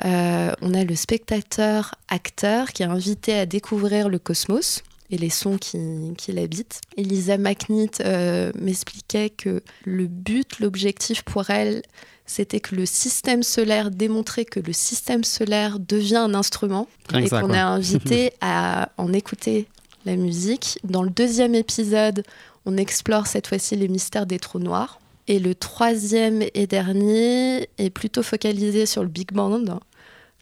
euh, 0.04 0.52
on 0.62 0.74
a 0.74 0.82
le 0.82 0.96
spectateur-acteur 0.96 2.72
qui 2.72 2.82
est 2.82 2.86
invité 2.86 3.34
à 3.34 3.46
découvrir 3.46 4.08
le 4.08 4.18
cosmos 4.18 4.82
et 5.12 5.18
les 5.18 5.30
sons 5.30 5.58
qui, 5.58 5.78
qui 6.16 6.32
l'habitent. 6.32 6.80
Elisa 6.96 7.36
McNeat 7.36 8.00
euh, 8.00 8.50
m'expliquait 8.58 9.30
que 9.30 9.62
le 9.84 10.06
but, 10.06 10.58
l'objectif 10.58 11.22
pour 11.22 11.50
elle, 11.50 11.82
c'était 12.24 12.60
que 12.60 12.74
le 12.74 12.86
système 12.86 13.42
solaire 13.42 13.90
démontrait 13.90 14.46
que 14.46 14.58
le 14.58 14.72
système 14.72 15.22
solaire 15.22 15.78
devient 15.78 16.16
un 16.16 16.34
instrument 16.34 16.88
Rien 17.10 17.26
et 17.26 17.28
qu'on 17.28 17.52
est 17.52 17.58
invité 17.58 18.32
à 18.40 18.88
en 18.96 19.12
écouter 19.12 19.66
la 20.06 20.16
musique. 20.16 20.78
Dans 20.82 21.02
le 21.02 21.10
deuxième 21.10 21.54
épisode, 21.54 22.24
on 22.64 22.78
explore 22.78 23.26
cette 23.26 23.46
fois-ci 23.46 23.76
les 23.76 23.88
mystères 23.88 24.26
des 24.26 24.38
trous 24.38 24.60
noirs. 24.60 24.98
Et 25.28 25.38
le 25.38 25.54
troisième 25.54 26.42
et 26.54 26.66
dernier 26.66 27.68
est 27.78 27.90
plutôt 27.90 28.22
focalisé 28.22 28.86
sur 28.86 29.02
le 29.02 29.08
Big 29.08 29.32
Bang, 29.32 29.78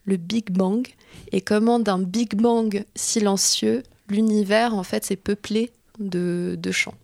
le 0.05 0.17
Big 0.17 0.51
Bang, 0.51 0.87
et 1.33 1.41
comment 1.41 1.81
d'un 1.81 1.99
Big 1.99 2.35
Bang 2.35 2.85
silencieux, 2.95 3.83
l'univers 4.11 4.75
en 4.75 4.83
fait 4.83 5.05
s'est 5.05 5.17
peuplé 5.17 5.71
de, 5.99 6.57
de 6.59 6.71
chants. 6.73 6.95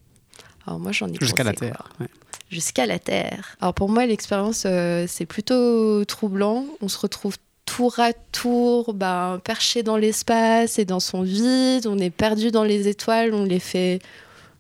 Alors 0.66 0.78
moi 0.80 0.92
j'en 0.92 1.08
ai 1.08 1.16
Jusqu'à 1.20 1.44
la 1.44 1.52
quoi 1.52 1.60
Terre. 1.68 1.88
ouais. 2.00 2.06
jusqu'à 2.50 2.86
la 2.86 2.98
Terre. 2.98 3.56
Alors 3.60 3.74
pour 3.74 3.88
moi, 3.88 4.06
l'expérience, 4.06 4.64
euh, 4.66 5.06
c'est 5.08 5.26
plutôt 5.26 6.04
troublant. 6.04 6.64
On 6.80 6.88
se 6.88 6.98
retrouve 6.98 7.36
tour 7.64 7.98
à 7.98 8.12
tour, 8.32 8.94
ben, 8.94 9.40
perché 9.44 9.82
dans 9.82 9.96
l'espace 9.96 10.78
et 10.78 10.84
dans 10.84 11.00
son 11.00 11.22
vide. 11.22 11.86
On 11.86 11.98
est 11.98 12.10
perdu 12.10 12.50
dans 12.50 12.64
les 12.64 12.88
étoiles, 12.88 13.34
on 13.34 13.44
les 13.44 13.58
fait 13.60 14.00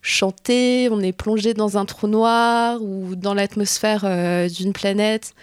chanter, 0.02 0.88
on 0.90 1.00
est 1.00 1.12
plongé 1.12 1.54
dans 1.54 1.78
un 1.78 1.84
trou 1.84 2.06
noir 2.06 2.80
ou 2.82 3.14
dans 3.16 3.34
l'atmosphère 3.34 4.02
euh, 4.04 4.48
d'une 4.48 4.72
planète. 4.72 5.34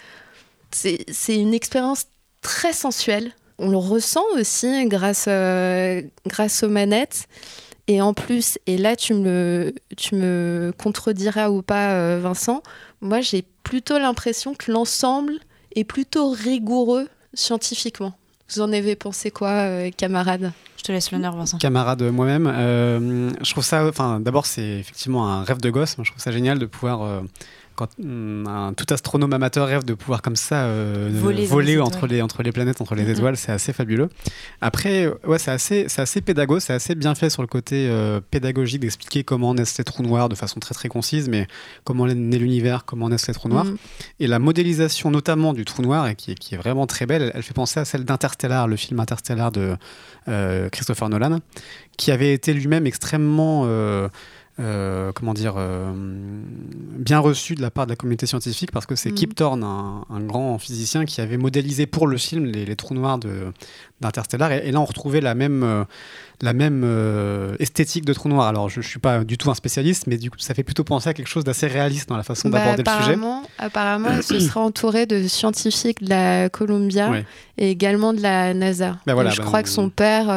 C'est 0.71 1.05
c'est 1.11 1.35
une 1.37 1.53
expérience 1.53 2.05
très 2.41 2.73
sensuelle. 2.73 3.31
On 3.59 3.69
le 3.69 3.77
ressent 3.77 4.23
aussi 4.35 4.85
grâce, 4.87 5.25
euh, 5.27 6.01
grâce 6.27 6.63
aux 6.63 6.69
manettes. 6.69 7.27
Et 7.87 8.01
en 8.01 8.13
plus, 8.13 8.57
et 8.65 8.77
là 8.77 8.95
tu 8.95 9.13
me, 9.13 9.73
tu 9.97 10.15
me 10.15 10.73
contrediras 10.77 11.49
ou 11.49 11.61
pas, 11.61 11.91
euh, 11.91 12.19
Vincent, 12.21 12.63
moi 13.01 13.19
j'ai 13.19 13.43
plutôt 13.63 13.99
l'impression 13.99 14.53
que 14.53 14.71
l'ensemble 14.71 15.33
est 15.75 15.83
plutôt 15.83 16.29
rigoureux 16.31 17.09
scientifiquement. 17.33 18.13
Vous 18.49 18.61
en 18.61 18.71
avez 18.71 18.95
pensé 18.95 19.31
quoi, 19.31 19.49
euh, 19.49 19.89
camarades? 19.91 20.53
Je 20.77 20.83
te 20.83 20.91
laisse 20.91 21.11
l'honneur, 21.11 21.35
Vincent. 21.35 21.57
camarade 21.59 22.01
moi-même. 22.03 22.45
Euh, 22.45 23.31
je 23.41 23.51
trouve 23.51 23.63
ça, 23.63 23.87
enfin, 23.87 24.19
d'abord, 24.19 24.45
c'est 24.45 24.79
effectivement 24.79 25.29
un 25.29 25.43
rêve 25.43 25.61
de 25.61 25.69
gosse. 25.69 25.97
Moi, 25.97 26.03
je 26.03 26.11
trouve 26.11 26.21
ça 26.21 26.31
génial 26.31 26.59
de 26.59 26.65
pouvoir, 26.65 27.03
euh, 27.03 27.21
quand 27.75 27.89
un 27.99 28.73
tout 28.73 28.85
astronome 28.93 29.33
amateur 29.33 29.67
rêve 29.67 29.83
de 29.83 29.93
pouvoir 29.93 30.21
comme 30.21 30.35
ça 30.35 30.63
euh, 30.65 31.09
Voler 31.13 31.47
les 31.75 31.79
entre 31.81 32.07
les 32.07 32.21
entre 32.21 32.43
les 32.43 32.51
planètes, 32.51 32.81
entre 32.81 32.95
les 32.95 33.03
Mhm. 33.03 33.09
étoiles, 33.11 33.37
c'est 33.37 33.51
assez 33.51 33.73
fabuleux. 33.73 34.09
Après, 34.61 35.07
ouais, 35.25 35.39
c'est 35.39 35.51
assez, 35.51 35.87
assez 35.97 36.21
pédago, 36.21 36.59
c'est 36.59 36.73
assez 36.73 36.95
bien 36.95 37.15
fait 37.15 37.29
sur 37.29 37.41
le 37.41 37.47
côté 37.47 37.87
euh, 37.89 38.19
pédagogique 38.31 38.81
d'expliquer 38.81 39.23
comment 39.23 39.53
naissent 39.53 39.77
les 39.77 39.83
trous 39.83 40.03
noirs 40.03 40.29
de 40.29 40.35
façon 40.35 40.59
très 40.59 40.73
très 40.73 40.89
concise, 40.89 41.29
mais 41.29 41.47
comment 41.83 42.05
naît 42.07 42.37
l'univers, 42.37 42.85
comment 42.85 43.09
naissent 43.09 43.27
les 43.27 43.33
trous 43.33 43.49
noirs. 43.49 43.65
Mm. 43.65 43.77
Et 44.19 44.27
la 44.27 44.39
modélisation 44.39 45.11
notamment 45.11 45.53
du 45.53 45.65
trou 45.65 45.81
noir, 45.81 46.07
et 46.07 46.15
qui, 46.15 46.31
est- 46.31 46.35
qui 46.35 46.55
est 46.55 46.57
vraiment 46.57 46.87
très 46.87 47.05
belle, 47.05 47.21
elle, 47.23 47.31
elle 47.35 47.43
fait 47.43 47.53
penser 47.53 47.79
à 47.79 47.85
celle 47.85 48.05
d'Interstellar, 48.05 48.67
le 48.67 48.75
film 48.75 48.99
Interstellar 48.99 49.51
de 49.51 49.75
euh, 50.27 50.69
Christopher 50.69 51.09
Nolan, 51.09 51.39
qui 51.97 52.11
avait 52.11 52.33
été 52.33 52.53
lui-même 52.53 52.87
extrêmement, 52.87 53.63
euh, 54.59 55.11
comment 55.13 55.33
dire, 55.33 55.55
euh, 55.57 55.91
bien 55.95 57.19
reçu 57.19 57.55
de 57.55 57.61
la 57.61 57.71
part 57.71 57.85
de 57.85 57.91
la 57.91 57.95
communauté 57.95 58.25
scientifique, 58.27 58.71
parce 58.71 58.85
que 58.85 58.95
c'est 58.95 59.09
Mhm. 59.09 59.15
Kip 59.15 59.35
Thorne, 59.35 59.63
un, 59.63 60.05
un 60.09 60.19
grand 60.21 60.57
physicien, 60.59 61.05
qui 61.05 61.21
avait 61.21 61.37
modélisé 61.37 61.85
pour 61.87 62.05
le 62.07 62.17
film 62.17 62.45
les, 62.45 62.65
les 62.65 62.75
trous 62.75 62.93
noirs 62.93 63.19
d'Interstellar. 64.01 64.51
Et, 64.51 64.67
et 64.67 64.71
là, 64.71 64.79
on 64.79 64.85
retrouvait 64.85 65.21
la 65.21 65.33
même, 65.35 65.63
euh, 65.63 65.83
la 66.41 66.53
même 66.53 66.83
euh, 66.85 67.55
esthétique 67.59 68.05
de 68.05 68.13
trou 68.13 68.29
noir. 68.29 68.47
Alors, 68.47 68.69
je 68.69 68.79
ne 68.79 68.83
suis 68.83 68.99
pas 68.99 69.23
du 69.23 69.37
tout 69.37 69.49
un 69.49 69.55
spécialiste, 69.55 70.05
mais 70.07 70.17
du 70.17 70.29
coup, 70.29 70.37
ça 70.39 70.53
fait 70.53 70.63
plutôt 70.63 70.83
penser 70.83 71.09
à 71.09 71.13
quelque 71.13 71.27
chose 71.29 71.43
d'assez 71.43 71.67
réaliste 71.67 72.09
dans 72.09 72.17
la 72.17 72.23
façon 72.23 72.49
Bah, 72.49 72.59
d'aborder 72.59 72.83
le 72.85 72.91
sujet. 73.03 73.17
apparemment, 73.57 74.09
elle 74.11 74.23
se 74.23 74.39
sera 74.39 74.61
entourée 74.61 75.05
de 75.05 75.27
scientifiques 75.27 76.03
de 76.03 76.09
la 76.09 76.49
Columbia 76.49 77.11
et 77.57 77.69
également 77.71 78.13
de 78.13 78.21
la 78.21 78.53
NASA. 78.53 78.97
Bah 79.07 79.13
voilà, 79.15 79.31
je 79.31 79.39
bah, 79.39 79.45
crois 79.45 79.63
que 79.63 79.69
son 79.69 79.89
père 79.89 80.29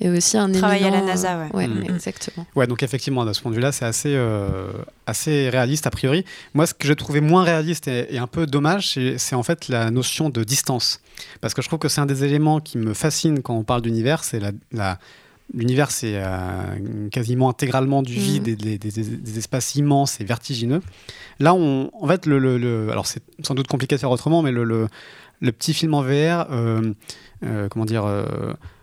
est 0.00 0.08
aussi 0.08 0.36
un 0.36 0.50
Travaille 0.52 0.84
à 0.84 0.90
la 0.90 0.98
éminent, 0.98 1.06
NASA, 1.12 1.40
euh, 1.40 1.56
ouais. 1.56 1.66
Mm. 1.68 1.84
exactement. 1.94 2.46
Ouais, 2.54 2.66
donc 2.66 2.82
effectivement, 2.82 3.24
de 3.24 3.32
ce 3.32 3.40
point 3.40 3.50
de 3.50 3.56
vue-là, 3.56 3.72
c'est 3.72 3.84
assez, 3.84 4.14
euh, 4.14 4.70
assez 5.06 5.48
réaliste 5.48 5.86
a 5.86 5.90
priori. 5.90 6.24
Moi, 6.54 6.66
ce 6.66 6.74
que 6.74 6.86
j'ai 6.86 6.96
trouvé 6.96 7.20
moins 7.20 7.42
réaliste 7.44 7.88
et, 7.88 8.14
et 8.14 8.18
un 8.18 8.26
peu 8.26 8.46
dommage, 8.46 8.98
c'est 9.16 9.34
en 9.34 9.42
fait 9.42 9.68
la 9.68 9.90
notion 9.90 10.30
de 10.30 10.44
distance. 10.44 11.00
Parce 11.40 11.54
que 11.54 11.62
je 11.62 11.68
trouve 11.68 11.80
que 11.80 11.88
c'est 11.88 12.00
un 12.00 12.06
des 12.06 12.24
éléments 12.24 12.60
qui 12.60 12.78
me 12.78 12.94
fascine 12.94 13.42
quand 13.42 13.54
on 13.54 13.64
parle 13.64 13.82
d'univers, 13.82 14.24
c'est 14.24 14.40
la... 14.40 14.52
la- 14.72 14.98
L'univers, 15.54 15.90
c'est 15.90 16.12
euh, 16.16 17.08
quasiment 17.10 17.48
intégralement 17.48 18.02
du 18.02 18.12
vide 18.12 18.48
Mhm. 18.48 18.52
et 18.52 18.56
des, 18.56 18.76
des- 18.76 18.90
des- 18.90 19.16
des 19.16 19.38
espaces 19.38 19.76
immenses 19.76 20.20
et 20.20 20.24
vertigineux. 20.24 20.82
Là, 21.40 21.54
on, 21.54 21.90
en 21.98 22.06
fait, 22.06 22.26
le, 22.26 22.38
le- 22.38 22.58
le- 22.58 22.90
alors 22.90 23.06
c'est 23.06 23.22
sans 23.42 23.54
doute 23.54 23.66
compliqué 23.66 23.94
de 23.94 24.00
faire 24.00 24.10
autrement, 24.10 24.42
mais 24.42 24.52
le, 24.52 24.62
le- 24.64 24.88
le 25.40 25.52
petit 25.52 25.72
film 25.72 25.94
en 25.94 26.02
VR, 26.02 26.48
euh, 26.50 26.92
euh, 27.46 27.66
comment 27.70 27.86
dire, 27.86 28.04
euh, 28.04 28.26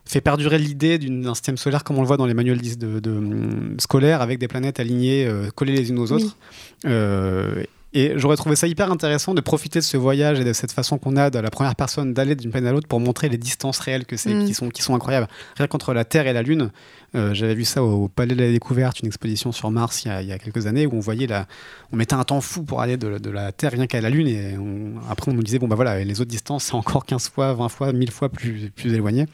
fait 0.07 0.21
perdurer 0.21 0.57
l'idée 0.59 0.97
d'un 0.99 1.33
système 1.33 1.57
solaire 1.57 1.83
comme 1.83 1.97
on 1.97 2.01
le 2.01 2.07
voit 2.07 2.17
dans 2.17 2.25
les 2.27 2.33
manuels 2.35 2.61
d'is- 2.61 2.77
de, 2.77 2.99
de, 2.99 3.11
hum, 3.11 3.75
scolaires 3.79 4.21
avec 4.21 4.37
des 4.39 4.47
planètes 4.47 4.79
alignées, 4.79 5.25
euh, 5.25 5.49
collées 5.55 5.73
les 5.75 5.89
unes 5.89 5.99
aux 5.99 6.11
Oui. 6.13 6.23
autres. 6.23 6.37
Euh, 6.85 7.63
Et 7.97 8.11
j'aurais 8.17 8.35
trouvé 8.35 8.57
ça 8.57 8.67
hyper 8.67 8.91
intéressant 8.91 9.33
de 9.33 9.39
profiter 9.39 9.79
de 9.79 9.83
ce 9.85 9.95
voyage 9.95 10.37
et 10.41 10.43
de 10.43 10.51
cette 10.51 10.73
façon 10.73 10.97
qu'on 10.97 11.15
a 11.15 11.29
de 11.29 11.39
la 11.39 11.49
première 11.49 11.77
personne 11.77 12.13
d'aller 12.13 12.35
d'une 12.35 12.51
planète 12.51 12.67
à 12.71 12.73
l'autre 12.73 12.89
pour 12.89 12.99
montrer 12.99 13.29
les 13.29 13.37
distances 13.37 13.79
réelles 13.79 14.05
que 14.05 14.17
c'est, 14.17 14.33
Mm. 14.33 14.45
qui, 14.47 14.53
sont, 14.53 14.67
qui 14.69 14.81
sont 14.81 14.93
incroyables. 14.95 15.29
Rien 15.55 15.67
qu'entre 15.67 15.93
la 15.93 16.03
Terre 16.03 16.27
et 16.27 16.33
la 16.33 16.41
Lune, 16.41 16.71
euh, 17.15 17.33
j'avais 17.33 17.55
vu 17.55 17.63
ça 17.63 17.81
au 17.81 18.09
Palais 18.09 18.35
de 18.35 18.41
la 18.41 18.51
Découverte, 18.51 18.99
une 18.99 19.07
exposition 19.07 19.53
sur 19.53 19.71
Mars 19.71 20.03
il 20.03 20.09
y 20.09 20.11
a, 20.11 20.21
il 20.21 20.27
y 20.27 20.33
a 20.33 20.37
quelques 20.37 20.67
années 20.67 20.85
où 20.85 20.93
on 20.93 20.99
voyait 20.99 21.25
la, 21.25 21.47
on 21.93 21.95
mettait 21.95 22.15
un 22.15 22.25
temps 22.25 22.41
fou 22.41 22.63
pour 22.63 22.81
aller 22.81 22.97
de, 22.97 23.17
de 23.17 23.29
la 23.29 23.53
Terre 23.53 23.71
rien 23.71 23.87
qu'à 23.87 24.01
la 24.01 24.09
Lune 24.09 24.27
et 24.27 24.57
on- 24.57 24.95
après 25.09 25.31
on 25.31 25.33
nous 25.33 25.43
disait 25.43 25.57
bon 25.59 25.69
bah 25.69 25.75
voilà 25.75 26.03
les 26.03 26.19
autres 26.19 26.29
distances 26.29 26.65
c'est 26.65 26.73
encore 26.75 27.05
15 27.05 27.29
fois, 27.29 27.53
20 27.53 27.69
fois, 27.69 27.93
1000 27.93 28.11
fois 28.11 28.27
plus, 28.27 28.71
plus 28.75 28.93
éloigné. 28.93 29.25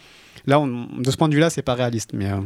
Là, 0.48 0.60
on- 0.60 0.88
de 0.98 1.12
ce 1.12 1.18
point 1.18 1.30
de 1.30 1.34
vue-là, 1.36 1.50
c'est 1.50 1.62
pas 1.62 1.76
réaliste, 1.76 2.12
mais 2.14 2.32
euh, 2.32 2.38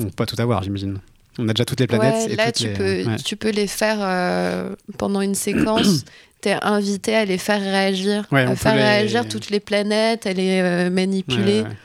on 0.00 0.04
peut 0.04 0.10
pas 0.10 0.26
tout 0.26 0.40
avoir, 0.40 0.62
j'imagine. 0.62 0.98
On 1.38 1.48
a 1.48 1.52
déjà 1.52 1.64
toutes 1.64 1.80
les 1.80 1.86
planètes. 1.86 2.26
Ouais, 2.28 2.32
et 2.32 2.36
là, 2.36 2.52
tu, 2.52 2.66
les- 2.68 2.72
peux, 2.74 3.04
ouais. 3.06 3.16
tu 3.24 3.36
peux 3.36 3.50
les 3.50 3.66
faire 3.66 3.98
euh, 4.00 4.74
pendant 4.98 5.20
une 5.20 5.34
séquence. 5.34 6.04
T'es 6.40 6.56
invité 6.62 7.14
à 7.14 7.24
les 7.26 7.36
faire 7.38 7.60
réagir, 7.60 8.26
Ouais, 8.32 8.44
on 8.44 8.48
à 8.48 8.50
peut 8.50 8.56
faire 8.56 8.74
les- 8.74 8.82
réagir 8.82 9.28
toutes 9.28 9.50
les 9.50 9.60
planètes, 9.60 10.26
à 10.26 10.32
les 10.32 10.60
euh, 10.62 10.88
manipuler. 10.90 11.60
Ouais, 11.62 11.68
ouais, 11.68 11.76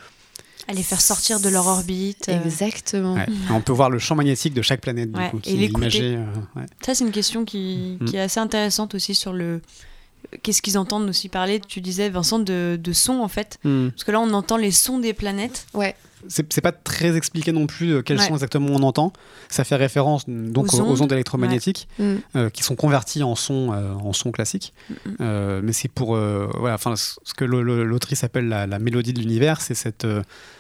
À 0.70 0.74
les 0.74 0.82
faire 0.84 1.02
sortir 1.02 1.40
de 1.42 1.50
leur 1.50 1.68
orbite. 1.68 2.28
euh. 2.30 2.42
Exactement. 2.44 3.16
ouais. 3.16 3.26
On 3.52 3.60
peut 3.62 3.74
voir 3.74 3.90
le 3.90 4.00
champ 4.00 4.16
magnétique 4.16 4.54
de 4.54 4.62
chaque 4.62 4.80
planète, 4.82 5.12
du 5.12 5.20
coup, 5.30 5.38
et 5.40 5.42
qui 5.42 5.54
est 5.56 5.58
l'écouter. 5.58 5.82
imagé. 5.98 6.16
euh, 6.16 6.60
ouais. 6.60 6.66
Ça, 6.86 6.96
c'est 6.96 7.04
une 7.04 7.12
question 7.12 7.44
qui, 7.44 7.98
Mm. 8.00 8.06
qui 8.06 8.16
est 8.16 8.22
assez 8.22 8.40
intéressante 8.40 8.96
aussi 8.96 9.14
sur 9.14 9.34
le. 9.34 9.62
Qu'est-ce 10.44 10.62
qu'ils 10.62 10.78
entendent 10.78 11.10
aussi 11.10 11.30
parler? 11.30 11.60
Tu 11.60 11.82
disais, 11.82 12.10
Vincent, 12.10 12.40
de, 12.40 12.80
de 12.82 12.94
son 12.94 13.20
en 13.20 13.28
fait. 13.28 13.60
Hmm. 13.64 13.90
Parce 13.90 14.04
que 14.04 14.12
là, 14.12 14.20
on 14.20 14.32
entend 14.34 14.58
les 14.58 14.72
sons 14.72 15.00
des 15.00 15.14
planètes. 15.14 15.68
Ouais. 15.74 15.96
C'est 16.28 16.62
pas 16.62 16.72
très 16.72 17.16
expliqué 17.18 17.52
non 17.52 17.68
plus 17.68 17.92
euh, 17.94 18.02
quels 18.02 18.18
Ouais. 18.18 18.26
sont 18.28 18.34
exactement 18.34 18.70
on 18.72 18.84
entend. 18.84 19.14
Ça 19.50 19.64
fait 19.64 19.76
référence 19.76 20.24
donc 20.28 20.74
Aux 20.74 21.02
ondes. 21.02 21.12
électromagnétiques 21.12 21.88
Mm. 22.00 22.14
euh, 22.36 22.50
qui 22.50 22.64
sont 22.64 22.76
converties 22.76 23.24
en 23.24 23.36
son, 23.36 23.72
euh, 23.74 23.94
en 23.94 24.14
son 24.14 24.32
classique. 24.32 24.74
Euh, 25.22 25.62
mais 25.64 25.74
c'est 25.74 25.88
pour 25.88 26.16
voilà, 26.16 26.76
enfin 26.76 26.96
ce 26.96 27.34
que 27.36 27.46
l'autrice 27.46 28.24
appelle 28.24 28.48
la, 28.48 28.66
la 28.68 28.80
mélodie 28.80 29.14
de 29.14 29.20
l'univers, 29.20 29.62
c'est 29.62 29.76
cette 29.76 30.08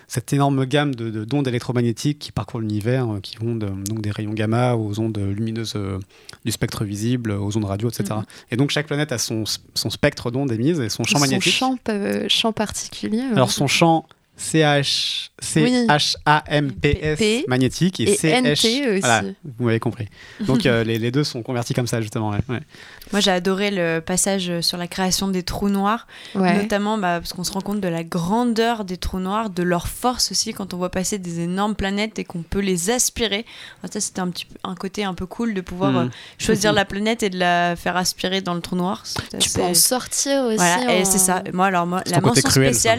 cette 0.07 0.31
énorme 0.33 0.65
gamme 0.65 0.93
de 0.93 1.09
de- 1.09 1.25
d'ondes 1.25 1.47
électromagnétiques 1.47 2.19
qui 2.19 2.31
parcourent 2.31 2.59
l'univers, 2.59 3.07
qui 3.23 3.37
vont 3.37 3.55
de- 3.55 3.65
donc 3.85 4.01
des 4.01 4.11
rayons 4.11 4.33
gamma 4.33 4.75
aux 4.75 4.99
ondes 4.99 5.17
lumineuses 5.17 5.75
du 6.45 6.51
spectre 6.51 6.83
visible, 6.85 7.31
aux 7.31 7.57
ondes 7.57 7.65
radio, 7.65 7.89
etc. 7.89 8.19
Et 8.51 8.55
donc 8.55 8.69
chaque 8.69 8.85
planète 8.85 9.11
a 9.11 9.17
son, 9.17 9.45
son 9.73 9.89
spectre 9.89 10.29
d'ondes 10.29 10.51
émises 10.51 10.79
et 10.79 10.89
son 10.89 11.03
champ 11.05 11.17
Son 11.17 11.25
magnétique. 11.25 11.51
champ, 11.53 11.75
champ 12.27 12.53
particulier. 12.53 13.19
ouais. 13.21 13.33
Alors 13.33 13.49
son 13.51 13.65
champ 13.67 14.05
Oui. 15.55 15.87
CHAMPS 15.87 17.15
P. 17.17 17.45
magnétique 17.47 17.99
et, 17.99 18.11
Et 18.11 18.15
CH. 18.55 18.65
Voilà, 18.99 19.23
vous 19.57 19.65
m'avez 19.65 19.79
compris. 19.79 20.07
Donc 20.41 20.65
euh, 20.65 20.83
les, 20.83 20.99
les 20.99 21.11
deux 21.11 21.23
sont 21.23 21.41
convertis 21.43 21.73
comme 21.73 21.87
ça 21.87 22.01
justement. 22.01 22.31
ouais, 22.31 22.39
ouais. 22.49 22.59
Moi, 23.11 23.19
j'ai 23.21 23.31
adoré 23.31 23.71
le 23.71 23.99
passage 23.99 24.59
sur 24.61 24.77
la 24.77 24.87
création 24.87 25.27
des 25.27 25.43
trous 25.43 25.69
noirs, 25.69 26.07
Ouais. 26.33 26.57
notamment 26.57 26.97
bah, 26.97 27.19
parce 27.19 27.33
qu'on 27.33 27.43
se 27.43 27.51
rend 27.51 27.61
compte 27.61 27.79
de 27.79 27.87
la 27.87 28.03
grandeur 28.03 28.83
des 28.83 28.97
trous 28.97 29.19
noirs, 29.19 29.49
de 29.49 29.63
leur 29.63 29.87
force 29.87 30.31
aussi 30.31 30.53
quand 30.53 30.73
on 30.73 30.77
voit 30.77 30.91
passer 30.91 31.17
des 31.17 31.39
énormes 31.41 31.75
planètes 31.75 32.19
et 32.19 32.23
qu'on 32.23 32.41
peut 32.43 32.59
les 32.59 32.89
aspirer. 32.89 33.45
Alors 33.81 33.93
ça, 33.93 33.99
c'était 34.01 34.19
un 34.21 34.29
petit 34.29 34.47
un 34.63 34.75
côté 34.75 35.03
un 35.03 35.13
peu 35.13 35.25
cool 35.25 35.53
de 35.53 35.61
pouvoir 35.61 35.91
Mm. 35.91 35.97
euh, 35.97 36.07
choisir 36.39 36.73
la 36.73 36.83
planète 36.85 37.23
et 37.23 37.29
de 37.29 37.37
la 37.39 37.75
faire 37.75 37.95
aspirer 37.95 38.41
dans 38.41 38.53
le 38.55 38.61
trou 38.61 38.75
noir. 38.75 39.03
Tu 39.29 39.37
assez- 39.37 39.53
peux 39.59 39.63
en 39.63 39.73
sortir 39.73 40.43
aussi. 40.45 40.57
Voilà, 40.57 40.97
et 40.97 41.05
c'est 41.05 41.19
ça. 41.19 41.43
Moi, 41.53 41.67
alors 41.67 41.85
moi, 41.85 42.01
la 42.07 42.19
mention 42.21 42.49
cruel, 42.49 42.73
ça. 42.75 42.95